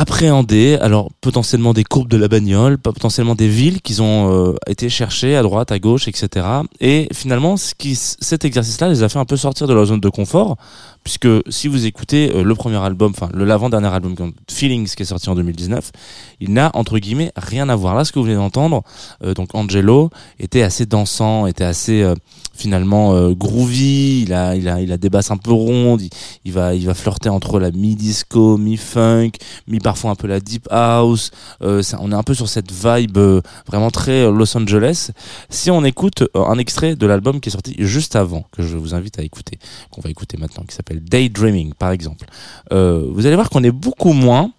appréhender 0.00 0.78
alors 0.80 1.10
potentiellement 1.20 1.74
des 1.74 1.84
courbes 1.84 2.08
de 2.08 2.16
la 2.16 2.26
bagnole, 2.26 2.78
potentiellement 2.78 3.34
des 3.34 3.48
villes 3.48 3.82
qui 3.82 4.00
ont 4.00 4.32
euh, 4.32 4.54
été 4.66 4.88
cherchées 4.88 5.36
à 5.36 5.42
droite, 5.42 5.72
à 5.72 5.78
gauche, 5.78 6.08
etc. 6.08 6.46
Et 6.80 7.06
finalement, 7.12 7.58
ce 7.58 7.74
qui, 7.74 7.94
cet 7.96 8.46
exercice-là 8.46 8.88
les 8.88 9.02
a 9.02 9.10
fait 9.10 9.18
un 9.18 9.26
peu 9.26 9.36
sortir 9.36 9.66
de 9.66 9.74
leur 9.74 9.84
zone 9.84 10.00
de 10.00 10.08
confort, 10.08 10.56
puisque 11.04 11.28
si 11.50 11.68
vous 11.68 11.84
écoutez 11.84 12.34
euh, 12.34 12.42
le 12.42 12.54
premier 12.54 12.78
album, 12.78 13.12
enfin 13.14 13.28
le 13.34 13.44
l'avant-dernier 13.44 13.88
album, 13.88 14.14
Feelings, 14.50 14.88
qui 14.88 15.02
est 15.02 15.06
sorti 15.06 15.28
en 15.28 15.34
2019, 15.34 15.92
il 16.40 16.54
n'a 16.54 16.70
entre 16.72 16.98
guillemets 16.98 17.30
rien 17.36 17.68
à 17.68 17.76
voir. 17.76 17.94
Là, 17.94 18.06
ce 18.06 18.12
que 18.12 18.18
vous 18.18 18.24
venez 18.24 18.36
d'entendre, 18.36 18.82
euh, 19.22 19.34
donc 19.34 19.54
Angelo, 19.54 20.08
était 20.38 20.62
assez 20.62 20.86
dansant, 20.86 21.46
était 21.46 21.64
assez 21.64 22.10
finalement 22.60 23.14
euh, 23.14 23.32
groovy, 23.34 24.22
il 24.22 24.34
a, 24.34 24.54
il 24.54 24.68
a, 24.68 24.80
il 24.80 24.92
a 24.92 24.98
des 24.98 25.08
basses 25.08 25.30
un 25.30 25.38
peu 25.38 25.52
rondes, 25.52 26.02
il, 26.44 26.52
va, 26.52 26.74
il 26.74 26.86
va 26.86 26.94
flirter 26.94 27.30
entre 27.30 27.58
la 27.58 27.70
mi-disco, 27.70 28.58
mi-funk, 28.58 29.32
mi-parfois 29.66 30.10
un 30.10 30.14
peu 30.14 30.26
la 30.26 30.40
deep 30.40 30.68
house. 30.70 31.30
Euh, 31.62 31.82
on 32.00 32.12
est 32.12 32.14
un 32.14 32.22
peu 32.22 32.34
sur 32.34 32.48
cette 32.48 32.70
vibe 32.70 33.16
euh, 33.16 33.40
vraiment 33.66 33.90
très 33.90 34.30
Los 34.30 34.56
Angeles. 34.56 35.10
Si 35.48 35.70
on 35.70 35.84
écoute 35.84 36.24
un 36.34 36.58
extrait 36.58 36.96
de 36.96 37.06
l'album 37.06 37.40
qui 37.40 37.48
est 37.48 37.52
sorti 37.52 37.74
juste 37.78 38.14
avant, 38.14 38.44
que 38.52 38.62
je 38.62 38.76
vous 38.76 38.94
invite 38.94 39.18
à 39.18 39.22
écouter, 39.22 39.58
qu'on 39.90 40.02
va 40.02 40.10
écouter 40.10 40.36
maintenant, 40.36 40.64
qui 40.64 40.74
s'appelle 40.74 41.02
Daydreaming 41.02 41.72
par 41.74 41.90
exemple, 41.90 42.26
vous 42.70 43.26
allez 43.26 43.34
voir 43.34 43.48
qu'on 43.48 43.64
est 43.64 43.70
beaucoup 43.70 44.12
moins 44.12 44.52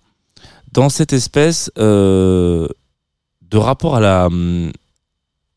dans 0.74 0.90
cette 0.90 1.14
espèce 1.14 1.72
de 1.76 2.68
rapport 3.58 3.96
à 3.96 4.00
la 4.00 4.26
hum, 4.26 4.72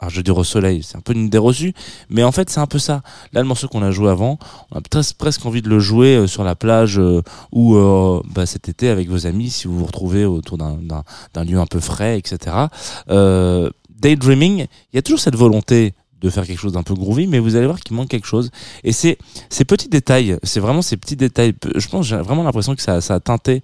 je 0.08 0.16
veux 0.16 0.22
dire 0.22 0.36
au 0.36 0.44
soleil, 0.44 0.82
c'est 0.82 0.96
un 0.96 1.00
peu 1.00 1.12
une 1.12 1.26
idée 1.26 1.38
reçue, 1.38 1.74
mais 2.08 2.22
en 2.22 2.32
fait 2.32 2.50
c'est 2.50 2.60
un 2.60 2.66
peu 2.66 2.78
ça. 2.78 3.02
Là 3.32 3.40
le 3.40 3.46
morceau 3.46 3.68
qu'on 3.68 3.82
a 3.82 3.90
joué 3.90 4.10
avant, 4.10 4.38
on 4.70 4.78
a 4.78 4.80
presque 5.18 5.46
envie 5.46 5.62
de 5.62 5.68
le 5.68 5.80
jouer 5.80 6.16
euh, 6.16 6.26
sur 6.26 6.44
la 6.44 6.54
plage 6.54 6.98
euh, 6.98 7.22
ou 7.52 7.76
euh, 7.76 8.20
bah, 8.34 8.46
cet 8.46 8.68
été 8.68 8.88
avec 8.88 9.08
vos 9.08 9.26
amis 9.26 9.50
si 9.50 9.66
vous 9.66 9.78
vous 9.78 9.86
retrouvez 9.86 10.24
autour 10.24 10.58
d'un 10.58 11.44
lieu 11.44 11.58
un 11.58 11.66
peu 11.66 11.80
frais, 11.80 12.18
etc. 12.18 12.56
daydreaming, 13.08 14.66
il 14.92 14.96
y 14.96 14.98
a 14.98 15.02
toujours 15.02 15.20
cette 15.20 15.36
volonté 15.36 15.94
de 16.20 16.30
faire 16.30 16.46
quelque 16.46 16.58
chose 16.58 16.72
d'un 16.72 16.82
peu 16.82 16.94
groovy, 16.94 17.26
mais 17.26 17.38
vous 17.38 17.54
allez 17.54 17.66
voir 17.66 17.80
qu'il 17.80 17.94
manque 17.94 18.08
quelque 18.08 18.26
chose. 18.26 18.50
Et 18.82 18.92
c'est 18.92 19.18
ces 19.50 19.64
petits 19.64 19.88
détails, 19.88 20.38
c'est 20.42 20.60
vraiment 20.60 20.82
ces 20.82 20.96
petits 20.96 21.16
détails. 21.16 21.54
Je 21.74 21.88
pense, 21.88 22.06
j'ai 22.06 22.16
vraiment 22.16 22.42
l'impression 22.42 22.74
que 22.74 22.82
ça 22.82 22.96
a 22.96 23.20
teinté 23.20 23.62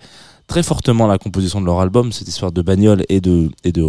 très 0.51 0.65
fortement 0.65 1.07
la 1.07 1.17
composition 1.17 1.61
de 1.61 1.67
leur 1.67 1.79
album, 1.79 2.11
cette 2.11 2.27
histoire 2.27 2.51
de 2.51 2.61
bagnole 2.61 3.05
et 3.09 3.21
de 3.21 3.51
et 3.63 3.71
de, 3.71 3.85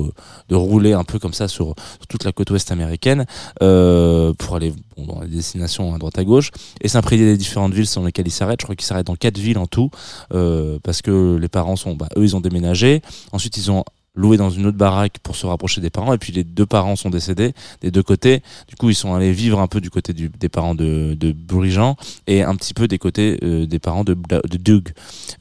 de 0.48 0.56
rouler 0.56 0.94
un 0.94 1.04
peu 1.04 1.18
comme 1.18 1.34
ça 1.34 1.48
sur, 1.48 1.74
toute 2.08 2.24
la 2.24 2.32
côte 2.32 2.52
ouest 2.52 2.72
américaine 2.72 3.26
euh, 3.64 4.32
pour 4.38 4.58
aller 4.58 4.72
bon, 4.96 5.08
dans 5.08 5.22
les 5.22 5.28
destinations 5.28 5.96
à 5.96 5.98
droite 5.98 6.20
à 6.20 6.24
gauche 6.24 6.52
et 6.80 6.88
s'imprégner 6.88 7.26
des 7.26 7.36
différentes 7.36 7.74
villes 7.74 7.88
sur 7.88 8.04
lesquelles 8.04 8.28
ils 8.28 8.38
s'arrêtent. 8.40 8.62
Je 8.62 8.66
crois 8.68 8.76
qu'ils 8.76 8.86
s'arrêtent 8.86 9.08
dans 9.08 9.16
quatre 9.16 9.40
villes 9.40 9.58
en 9.58 9.66
tout 9.66 9.90
euh, 10.36 10.78
parce 10.84 11.02
que 11.02 11.36
les 11.42 11.50
parents 11.50 11.76
sont, 11.76 11.96
bah, 11.96 12.10
eux 12.16 12.24
ils 12.24 12.36
ont 12.36 12.42
déménagé. 12.42 13.02
Ensuite 13.32 13.58
ils 13.58 13.72
ont 13.72 13.84
loué 14.16 14.38
dans 14.38 14.50
une 14.50 14.66
autre 14.66 14.78
baraque 14.78 15.20
pour 15.24 15.36
se 15.36 15.46
rapprocher 15.46 15.82
des 15.82 15.90
parents. 15.90 16.14
Et 16.14 16.18
puis 16.18 16.34
les 16.34 16.44
deux 16.44 16.66
parents 16.66 16.96
sont 16.96 17.10
décédés 17.10 17.54
des 17.82 17.92
deux 17.92 18.04
côtés. 18.04 18.42
Du 18.68 18.76
coup 18.76 18.90
ils 18.90 18.96
sont 18.96 19.14
allés 19.14 19.32
vivre 19.32 19.60
un 19.60 19.68
peu 19.68 19.82
du 19.82 19.90
côté 19.90 20.14
du, 20.14 20.30
des 20.30 20.50
parents 20.50 20.76
de, 20.76 21.16
de 21.20 21.32
Brugent 21.32 21.96
et 22.28 22.44
un 22.44 22.56
petit 22.56 22.74
peu 22.74 22.88
des 22.88 22.98
côtés 22.98 23.40
euh, 23.44 23.66
des 23.66 23.80
parents 23.80 24.04
de, 24.04 24.14
de 24.14 24.58
Doug. 24.58 24.90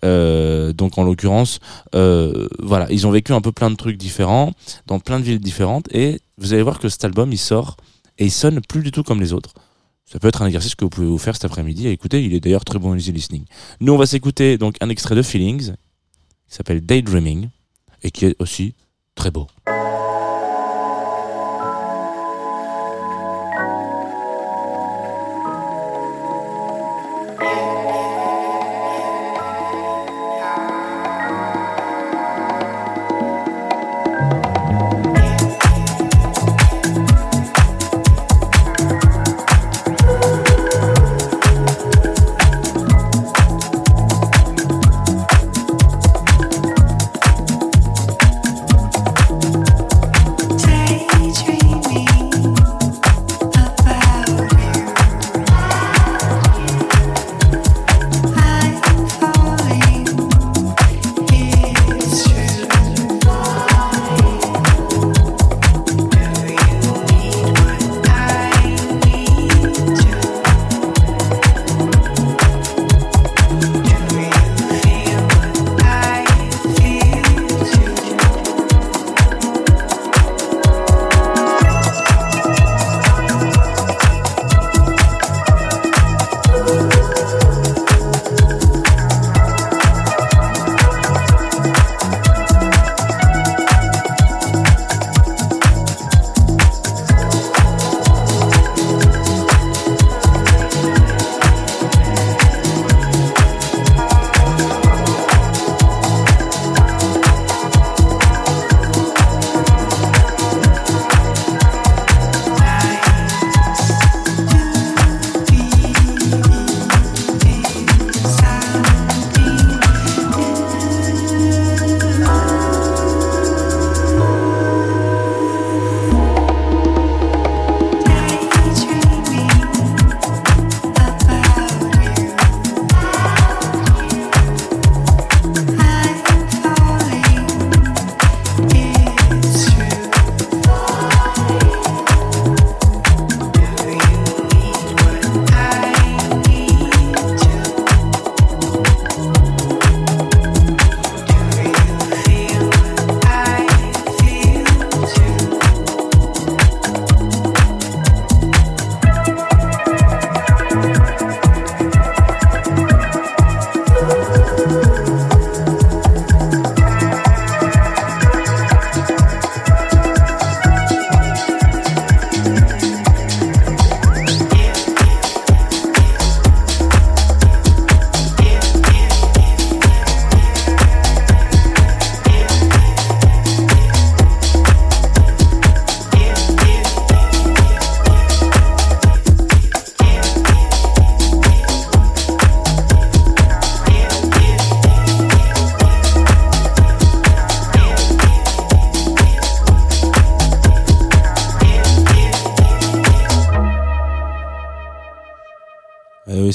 Euh, 0.05 0.73
donc 0.73 0.99
en 0.99 1.05
l'occurrence 1.05 1.59
euh, 1.95 2.49
voilà 2.61 2.87
ils 2.91 3.07
ont 3.07 3.11
vécu 3.11 3.33
un 3.33 3.41
peu 3.41 3.53
plein 3.53 3.71
de 3.71 3.77
trucs 3.77 3.97
différents 3.97 4.53
dans 4.87 5.01
plein 5.01 5.19
de 5.19 5.25
villes 5.25 5.41
différentes. 5.41 5.89
Et 5.95 6.21
vous 6.39 6.53
allez 6.53 6.63
voir 6.63 6.79
que 6.79 6.89
cet 6.89 7.05
album 7.05 7.33
il 7.33 7.39
sort 7.39 7.77
et 8.19 8.27
il 8.27 8.31
sonne 8.31 8.61
plus 8.69 8.83
du 8.83 8.93
tout 8.93 9.03
comme 9.03 9.21
les 9.21 9.33
autres. 9.33 9.55
Ça 10.11 10.19
peut 10.19 10.27
être 10.27 10.43
un 10.43 10.47
exercice 10.47 10.75
que 10.75 10.85
vous 10.85 10.91
pouvez 10.91 11.07
vous 11.07 11.19
faire 11.19 11.35
cet 11.35 11.45
après-midi. 11.45 11.87
Écoutez, 11.87 12.25
il 12.25 12.35
est 12.35 12.41
d'ailleurs 12.41 12.65
très 12.65 12.81
bon 12.81 12.97
easy 12.97 13.13
listening. 13.13 13.45
Nous, 13.81 13.93
on 13.93 13.97
va 13.97 14.07
s'écouter 14.07 14.59
donc 14.59 14.75
un 14.81 14.89
extrait 14.89 15.15
de 15.15 15.23
Feelings. 15.23 15.73
Qui 16.49 16.57
s'appelle 16.57 16.85
Daydreaming 16.85 17.49
et 18.03 18.11
qui 18.11 18.27
est 18.27 18.37
aussi 18.41 18.75
très 19.15 19.31
beau. 19.31 19.47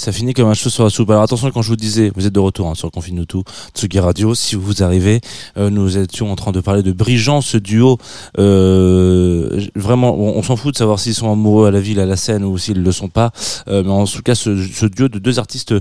Ça 0.06 0.12
finit 0.12 0.36
comme 0.36 0.48
un 0.48 0.54
cheveu 0.54 0.70
sur 0.70 0.84
la 0.84 0.91
soupe. 0.91 1.10
Alors 1.10 1.24
attention 1.24 1.50
quand 1.50 1.63
je 1.63 1.70
vous 1.70 1.76
disais, 1.76 2.12
vous 2.13 2.28
êtes 2.28 2.34
de 2.34 2.39
retour 2.39 2.68
hein, 2.68 2.76
sur 2.76 2.91
Confine 2.91 3.26
tout, 3.26 3.44
Tsugi 3.74 4.00
Radio. 4.00 4.36
Si 4.36 4.56
vous 4.56 4.84
arrivez, 4.84 5.20
euh, 5.58 5.72
nous 5.72 5.98
étions 5.98 6.32
en 6.32 6.36
train 6.36 6.52
de 6.52 6.60
parler 6.60 6.84
de 6.84 6.91
Brigeant, 6.91 7.41
ce 7.41 7.58
duo. 7.58 7.98
Euh, 8.38 9.65
vraiment, 9.74 10.15
on, 10.15 10.44
s'en 10.44 10.58
fout 10.58 10.74
de 10.74 10.78
savoir 10.78 11.00
s'ils 11.00 11.15
sont 11.15 11.32
amoureux 11.32 11.65
à 11.68 11.72
la 11.72 11.80
ville, 11.82 12.00
à 12.00 12.06
la 12.06 12.18
scène 12.18 12.44
ou 12.44 12.56
s'ils 12.60 12.84
le 12.84 12.91
sont 12.91 13.08
pas. 13.08 13.32
Euh, 13.68 13.82
mais 13.82 13.89
en 13.89 14.06
tout 14.06 14.22
cas, 14.22 14.36
ce, 14.36 14.63
ce, 14.68 14.86
duo 14.86 15.08
de 15.08 15.18
deux 15.18 15.39
artistes 15.39 15.74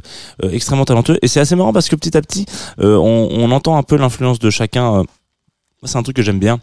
extrêmement 0.42 0.86
talentueux. 0.86 1.18
Et 1.20 1.28
c'est 1.28 1.40
assez 1.40 1.54
marrant 1.54 1.74
parce 1.74 1.90
que 1.90 1.96
petit 1.96 2.16
à 2.16 2.22
petit, 2.22 2.46
on, 2.78 3.28
on, 3.30 3.50
entend 3.50 3.76
un 3.76 3.82
peu 3.82 3.96
l'influence 3.96 4.38
de 4.38 4.48
chacun. 4.48 5.02
c'est 5.82 5.98
un 5.98 6.02
truc 6.02 6.16
que 6.16 6.22
j'aime 6.22 6.38
bien 6.38 6.60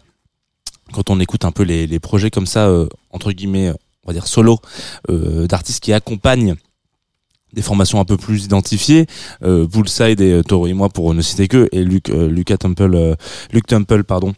quand 0.92 1.10
on 1.10 1.20
écoute 1.20 1.44
un 1.44 1.52
peu 1.52 1.62
les, 1.62 1.86
les 1.86 2.00
projets 2.00 2.32
comme 2.32 2.46
ça, 2.46 2.68
entre 3.12 3.30
guillemets, 3.30 3.70
on 4.04 4.08
va 4.08 4.14
dire 4.14 4.26
solo, 4.26 4.58
d'artistes 5.08 5.78
qui 5.78 5.92
accompagnent 5.92 6.56
des 7.52 7.62
formations 7.62 8.00
un 8.00 8.04
peu 8.04 8.16
plus 8.16 8.44
identifiées, 8.44 9.06
euh, 9.42 9.66
Bullside 9.66 10.20
et 10.20 10.32
euh, 10.32 10.42
Toro 10.42 10.66
et 10.66 10.72
moi 10.72 10.88
pour 10.88 11.12
ne 11.14 11.22
citer 11.22 11.48
que, 11.48 11.68
et 11.72 11.84
Luc, 11.84 12.10
euh, 12.10 12.28
Lucas 12.28 12.58
Temple, 12.58 12.94
euh, 12.94 13.14
Luc 13.52 13.66
Temple, 13.66 14.04
pardon, 14.04 14.34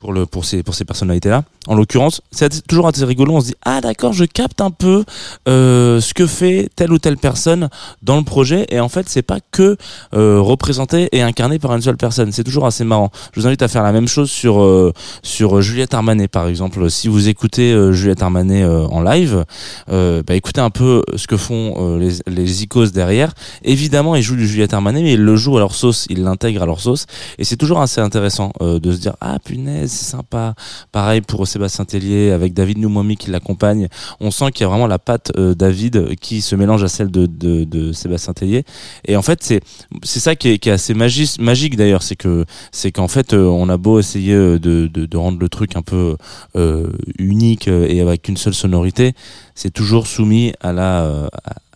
pour 0.00 0.12
le 0.12 0.26
pour 0.26 0.44
ces 0.44 0.62
pour 0.62 0.74
ces 0.74 0.84
personnalités 0.84 1.28
là 1.28 1.44
en 1.66 1.74
l'occurrence 1.74 2.22
c'est 2.30 2.66
toujours 2.66 2.88
assez 2.88 3.04
rigolo 3.04 3.34
on 3.34 3.40
se 3.40 3.46
dit 3.46 3.54
ah 3.62 3.80
d'accord 3.80 4.12
je 4.12 4.24
capte 4.24 4.60
un 4.60 4.70
peu 4.70 5.04
euh, 5.46 6.00
ce 6.00 6.14
que 6.14 6.26
fait 6.26 6.68
telle 6.74 6.92
ou 6.92 6.98
telle 6.98 7.18
personne 7.18 7.68
dans 8.02 8.16
le 8.16 8.24
projet 8.24 8.66
et 8.70 8.80
en 8.80 8.88
fait 8.88 9.08
c'est 9.08 9.22
pas 9.22 9.38
que 9.52 9.76
euh, 10.14 10.40
représenté 10.40 11.08
et 11.12 11.22
incarné 11.22 11.58
par 11.58 11.74
une 11.74 11.82
seule 11.82 11.96
personne. 11.96 12.32
C'est 12.32 12.44
toujours 12.44 12.66
assez 12.66 12.84
marrant. 12.84 13.10
Je 13.32 13.40
vous 13.40 13.46
invite 13.46 13.62
à 13.62 13.68
faire 13.68 13.82
la 13.82 13.92
même 13.92 14.08
chose 14.08 14.30
sur 14.30 14.62
euh, 14.62 14.92
sur 15.22 15.60
Juliette 15.60 15.94
Armanet 15.94 16.28
par 16.28 16.48
exemple. 16.48 16.90
Si 16.90 17.08
vous 17.08 17.28
écoutez 17.28 17.72
euh, 17.72 17.92
Juliette 17.92 18.22
Armanet 18.22 18.62
euh, 18.62 18.86
en 18.86 19.02
live 19.02 19.44
bah 19.88 20.34
écoutez 20.34 20.60
un 20.60 20.70
peu 20.70 21.02
ce 21.16 21.26
que 21.26 21.36
font 21.36 21.96
les 21.98 22.18
les 22.26 22.62
icos 22.62 22.92
derrière. 22.92 23.32
Évidemment 23.62 24.14
ils 24.16 24.22
jouent 24.22 24.36
du 24.36 24.46
Juliette 24.46 24.74
Armanet 24.74 25.02
mais 25.02 25.14
ils 25.14 25.22
le 25.22 25.36
jouent 25.36 25.56
à 25.56 25.60
leur 25.60 25.74
sauce. 25.74 26.06
Ils 26.10 26.22
l'intègrent 26.22 26.62
à 26.62 26.66
leur 26.66 26.80
sauce. 26.80 27.06
Et 27.38 27.44
c'est 27.44 27.56
toujours 27.56 27.80
assez 27.80 28.00
intéressant 28.00 28.52
de 28.60 28.92
se 28.92 28.98
dire 28.98 29.16
ah 29.20 29.38
punaise 29.44 29.89
c'est 29.90 30.04
sympa. 30.04 30.54
Pareil 30.92 31.20
pour 31.20 31.46
Sébastien 31.46 31.84
Tellier 31.84 32.30
avec 32.30 32.54
David 32.54 32.78
Noumomi 32.78 33.16
qui 33.16 33.30
l'accompagne. 33.30 33.88
On 34.20 34.30
sent 34.30 34.52
qu'il 34.52 34.62
y 34.62 34.64
a 34.64 34.68
vraiment 34.68 34.86
la 34.86 34.98
patte 34.98 35.32
euh, 35.36 35.54
David 35.54 36.16
qui 36.20 36.40
se 36.40 36.56
mélange 36.56 36.82
à 36.82 36.88
celle 36.88 37.10
de, 37.10 37.92
Sébastien 37.92 38.32
Tellier. 38.32 38.64
Et 39.04 39.16
en 39.16 39.22
fait, 39.22 39.42
c'est 39.42 39.60
c'est 40.02 40.20
ça 40.20 40.36
qui 40.36 40.48
est, 40.48 40.66
assez 40.68 40.94
magique, 40.94 41.76
d'ailleurs, 41.76 42.02
c'est 42.02 42.16
que 42.16 42.44
c'est 42.72 42.92
qu'en 42.92 43.08
fait, 43.08 43.32
euh, 43.32 43.44
on 43.44 43.68
a 43.68 43.76
beau 43.76 43.98
essayer 43.98 44.34
euh, 44.34 44.58
de, 44.58 45.16
rendre 45.16 45.38
le 45.40 45.48
truc 45.48 45.76
un 45.76 45.82
peu 45.82 46.16
euh, 46.56 46.90
unique 47.18 47.68
et 47.68 48.00
avec 48.00 48.28
une 48.28 48.36
seule 48.36 48.54
sonorité, 48.54 49.12
c'est 49.60 49.70
toujours 49.70 50.06
soumis 50.06 50.52
à 50.60 50.72
la 50.72 51.28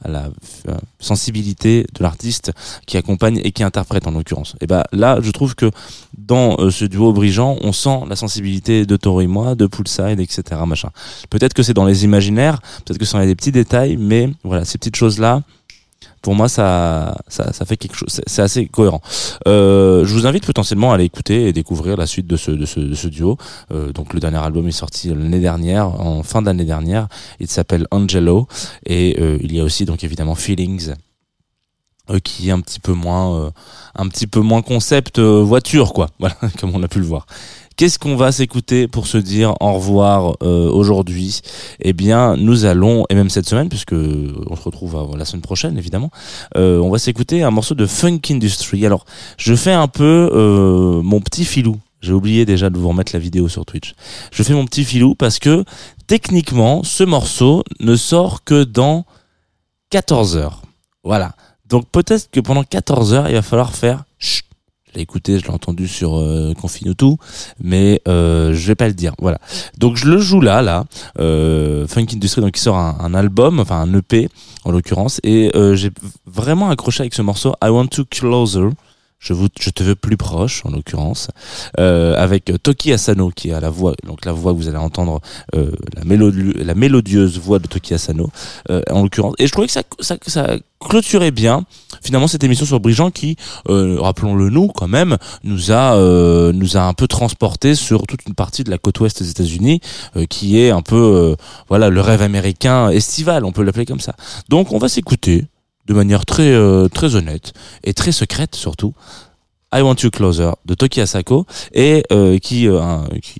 la 0.09 0.31
euh, 0.69 0.75
sensibilité 0.99 1.87
de 1.95 2.03
l'artiste 2.03 2.53
qui 2.87 2.97
accompagne 2.97 3.41
et 3.43 3.53
qui 3.53 3.63
interprète 3.63 4.07
en 4.07 4.13
l'occurrence. 4.13 4.57
Et 4.61 4.67
ben 4.67 4.85
là, 4.93 5.19
je 5.23 5.31
trouve 5.31 5.55
que 5.55 5.71
dans 6.17 6.57
euh, 6.59 6.71
ce 6.71 6.85
duo 6.85 7.13
Brigeant, 7.13 7.57
on 7.63 7.73
sent 7.73 8.01
la 8.09 8.17
sensibilité 8.17 8.87
de 8.87 8.97
Toro 8.97 9.21
et 9.21 9.27
moi, 9.27 9.55
de 9.55 9.67
Poolside, 9.67 10.21
etc. 10.21 10.61
Machin. 10.67 10.91
Peut-être 11.31 11.55
que 11.55 11.63
c'est 11.63 11.75
dans 11.75 11.85
les 11.85 12.05
imaginaires, 12.05 12.61
peut-être 12.85 12.99
que 12.99 13.05
ce 13.05 13.13
sont 13.13 13.25
des 13.25 13.35
petits 13.35 13.53
détails, 13.53 13.97
mais 13.97 14.31
voilà, 14.43 14.65
ces 14.65 14.79
petites 14.79 14.97
choses 14.97 15.19
là 15.19 15.43
pour 16.25 16.35
moi 16.35 16.49
ça, 16.49 17.15
ça, 17.29 17.53
ça 17.53 17.67
fait 17.67 17.77
quelque 17.77 17.97
chose. 17.97 18.09
C'est 18.27 18.43
assez 18.43 18.67
cohérent. 18.67 19.03
Euh, 19.47 20.07
je 20.07 20.15
vous 20.15 20.27
invite 20.27 20.47
potentiellement 20.47 20.91
à 20.91 20.95
aller 20.95 21.05
écouter 21.05 21.49
et 21.49 21.53
découvrir 21.53 21.99
la 21.99 22.07
suite 22.07 22.27
de 22.27 22.39
ce 22.39 22.51
de 22.51 22.65
ce, 22.65 22.81
de 22.81 22.95
ce 22.95 23.09
duo. 23.09 23.37
Euh, 23.73 23.93
donc 23.93 24.15
le 24.15 24.21
dernier 24.21 24.39
album 24.39 24.67
est 24.67 24.73
sorti 24.73 25.11
l'année 25.11 25.39
dernière 25.39 25.87
en 26.01 26.23
fin 26.23 26.41
d'année 26.41 26.65
dernière. 26.65 27.09
Il 27.41 27.49
s'appelle 27.49 27.87
Angelo. 27.91 28.49
Et 28.87 29.17
euh, 29.21 29.37
il 29.43 29.55
y 29.55 29.61
a 29.61 29.65
aussi 29.65 29.85
donc 29.85 30.03
évidemment 30.03 30.35
Feelings 30.35 30.95
euh, 32.11 32.19
qui 32.19 32.51
est 32.51 32.53
un 32.53 32.61
petit 32.61 32.81
peu 32.81 32.93
moins 32.93 33.35
euh, 33.35 33.51
un 33.95 34.09
petit 34.09 34.27
peu 34.27 34.41
moins 34.41 34.61
concept 34.61 35.19
euh, 35.19 35.43
voiture 35.43 35.95
quoi. 35.95 36.11
Voilà 36.19 36.37
comme 36.61 36.75
on 36.75 36.83
a 36.83 36.89
pu 36.89 36.99
le 36.99 37.07
voir 37.07 37.25
Qu'est-ce 37.77 37.99
qu'on 37.99 38.15
va 38.15 38.31
s'écouter 38.31 38.87
pour 38.87 39.09
se 39.09 39.19
dire 39.19 39.55
au 39.61 39.73
revoir 39.73 40.37
euh, 40.43 40.71
aujourd'hui? 40.71 41.41
Eh 41.81 41.93
bien, 41.93 42.37
nous 42.37 42.67
allons, 42.67 43.05
et 43.11 43.17
même 43.17 43.31
cette 43.31 43.49
semaine, 43.49 43.69
puisque 43.69 43.95
on 43.95 44.55
se 44.55 44.63
retrouve 44.63 45.17
la 45.17 45.25
semaine 45.25 45.43
prochaine, 45.43 45.77
évidemment, 45.77 46.11
euh, 46.57 46.79
on 46.79 46.91
va 46.91 46.99
s'écouter 46.99 47.43
un 47.43 47.51
morceau 47.51 47.75
de 47.75 47.87
Funk 47.87 48.21
Industry. 48.31 48.87
Alors, 48.87 49.05
je 49.39 49.55
fais 49.55 49.73
un 49.73 49.89
peu 49.89 50.31
euh, 50.33 51.03
mon 51.03 51.21
petit 51.21 51.45
filou. 51.45 51.77
J'ai 52.01 52.13
oublié 52.13 52.45
déjà 52.45 52.71
de 52.71 52.79
vous 52.79 52.89
remettre 52.89 53.13
la 53.13 53.19
vidéo 53.19 53.49
sur 53.49 53.65
Twitch. 53.65 53.95
Je 54.31 54.43
fais 54.43 54.53
mon 54.53 54.67
petit 54.67 54.85
filou 54.85 55.15
parce 55.17 55.41
que, 55.41 55.65
techniquement, 56.07 56.85
ce 56.85 57.03
morceau 57.03 57.65
ne 57.81 57.97
sort 57.97 58.45
que 58.45 58.63
dans 58.63 59.05
14 59.91 60.37
heures. 60.37 60.63
Voilà. 61.03 61.33
Donc 61.67 61.89
peut-être 61.91 62.31
que 62.31 62.41
pendant 62.41 62.63
14 62.63 63.15
heures, 63.15 63.29
il 63.29 63.35
va 63.35 63.43
falloir 63.43 63.75
faire 63.75 64.05
chut, 64.19 64.45
l'ai 64.95 65.03
écouté, 65.03 65.39
je 65.39 65.45
l'ai 65.45 65.51
entendu 65.51 65.89
sur 65.89 66.17
euh, 66.17 66.53
Confine 66.55 66.95
tout, 66.95 67.19
mais 67.63 68.01
euh, 68.09 68.55
je 68.55 68.67
vais 68.67 68.75
pas 68.75 68.89
le 68.89 68.95
dire. 68.95 69.15
Voilà. 69.21 69.39
Donc 69.79 69.97
je 69.97 70.09
le 70.09 70.19
joue 70.19 70.41
là, 70.41 70.63
là. 70.63 70.85
Euh, 71.19 71.87
Funk 71.87 72.07
Industry, 72.13 72.41
donc 72.41 72.57
il 72.57 72.61
sort 72.61 72.77
un, 72.77 72.97
un, 73.01 73.15
album, 73.15 73.61
enfin 73.61 73.81
un 73.81 73.95
EP 73.95 74.29
en 74.65 74.71
l'occurrence, 74.71 75.21
et 75.23 75.51
euh, 75.55 75.75
j'ai 75.75 75.91
vraiment 76.27 76.71
accroché 76.71 77.03
avec 77.03 77.15
ce 77.15 77.23
morceau 77.23 77.55
I 77.63 77.69
Want 77.69 77.87
to 77.89 78.05
Closer 78.05 78.71
je, 79.25 79.33
vous, 79.33 79.49
je 79.59 79.71
te 79.71 79.83
veux 79.83 79.95
plus 79.95 80.17
proche 80.17 80.63
en 80.65 80.71
l'occurrence, 80.71 81.29
euh, 81.81 82.15
avec 82.17 82.53
Toki 82.63 82.93
Asano 82.93 83.31
qui 83.31 83.53
a 83.53 83.61
la 83.61 83.71
voix, 83.71 83.95
donc 84.05 84.25
la 84.25 84.33
voix 84.33 84.53
vous 84.53 84.69
allez 84.69 84.77
entendre, 84.77 85.21
euh, 85.55 85.71
la, 85.97 86.05
mélodie, 86.05 86.53
la 86.57 86.75
mélodieuse 86.75 87.39
voix 87.39 87.59
de 87.59 87.67
Toki 87.67 87.95
Asano 87.95 88.31
euh, 88.71 88.83
en 88.91 89.03
l'occurrence. 89.03 89.35
Et 89.39 89.47
je 89.47 89.53
trouvais 89.53 89.67
que 89.67 89.73
ça, 89.73 89.83
ça, 90.01 90.17
ça 90.27 90.57
clôturait 90.79 91.31
bien 91.31 91.65
finalement 92.03 92.27
cette 92.27 92.45
émission 92.45 92.67
sur 92.67 92.79
Brigitte 92.81 93.13
qui, 93.15 93.37
euh, 93.69 93.97
rappelons-le 93.99 94.51
nous 94.51 94.69
quand 94.69 94.89
même, 94.89 95.17
nous 95.43 95.73
a 95.73 95.97
euh, 95.97 96.53
nous 96.53 96.77
a 96.77 96.83
un 96.83 96.93
peu 96.93 97.09
transporté 97.09 97.75
sur 97.75 98.07
toute 98.07 98.27
une 98.27 98.35
partie 98.35 98.63
de 98.63 98.71
la 98.71 98.79
côte 98.79 99.01
ouest 99.01 99.23
des 99.23 99.31
États-Unis, 99.31 99.81
euh, 100.17 100.27
qui 100.27 100.61
est 100.61 100.71
un 100.71 100.83
peu 100.83 100.97
euh, 100.97 101.37
voilà 101.69 101.89
le 101.89 102.01
rêve 102.01 102.23
américain 102.23 102.91
estival, 102.91 103.45
on 103.45 103.53
peut 103.53 103.63
l'appeler 103.63 103.87
comme 103.87 104.01
ça. 104.01 104.15
Donc 104.49 104.73
on 104.73 104.79
va 104.79 104.89
s'écouter 104.89 105.47
de 105.87 105.95
manière 105.95 106.25
très 106.25 106.53
euh, 106.53 106.89
très 106.89 107.15
honnête 107.17 107.53
et 107.83 107.95
très 107.95 108.13
secrète 108.13 108.55
surtout. 108.55 108.95
I 109.75 109.81
Want 109.81 109.97
You 110.03 110.11
Closer 110.11 110.53
de 110.67 110.75
Toki 110.75 111.01
Asako 111.01 111.47
et 111.73 112.05
euh, 112.13 112.39
qui, 112.39 112.69
euh, 112.69 113.05
qui 113.21 113.39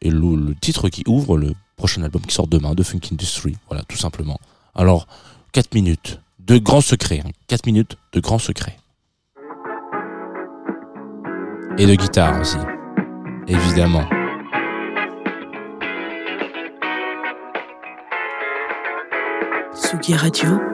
est 0.00 0.08
le, 0.08 0.54
titre 0.58 0.88
qui 0.88 1.02
ouvre 1.06 1.36
le 1.36 1.52
prochain 1.76 2.02
album 2.02 2.22
qui 2.22 2.34
sort 2.34 2.46
demain 2.46 2.74
de 2.74 2.82
Funk 2.82 3.00
Industry. 3.12 3.56
Voilà, 3.68 3.84
tout 3.86 3.98
simplement. 3.98 4.38
Alors, 4.74 5.06
4 5.52 5.74
minutes 5.74 6.20
de 6.38 6.56
grands 6.56 6.80
secrets. 6.80 7.22
Hein. 7.24 7.30
4 7.48 7.66
minutes 7.66 7.98
de 8.14 8.20
grands 8.20 8.38
secrets. 8.38 8.78
Et 11.76 11.86
de 11.86 11.94
guitare 11.94 12.40
aussi. 12.40 12.56
Évidemment. 13.46 14.08
Sugi 19.74 20.14
Radio 20.14 20.73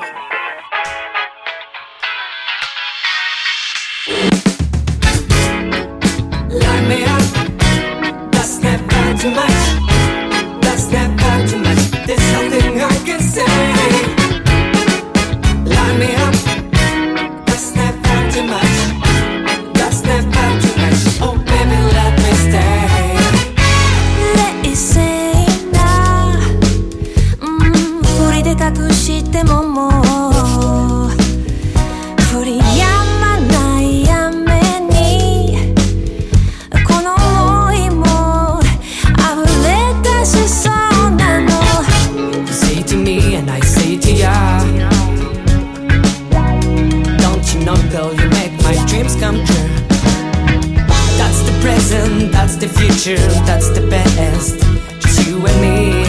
That's 52.51 52.65
the 52.65 52.79
future, 52.81 53.15
that's 53.45 53.69
the 53.69 53.79
best. 53.89 54.59
Just 54.99 55.25
you 55.25 55.37
and 55.47 55.61
me. 55.61 56.03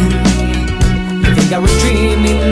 Living 1.23 1.55
our 1.55 1.69
dream 1.79 2.27
in 2.27 2.52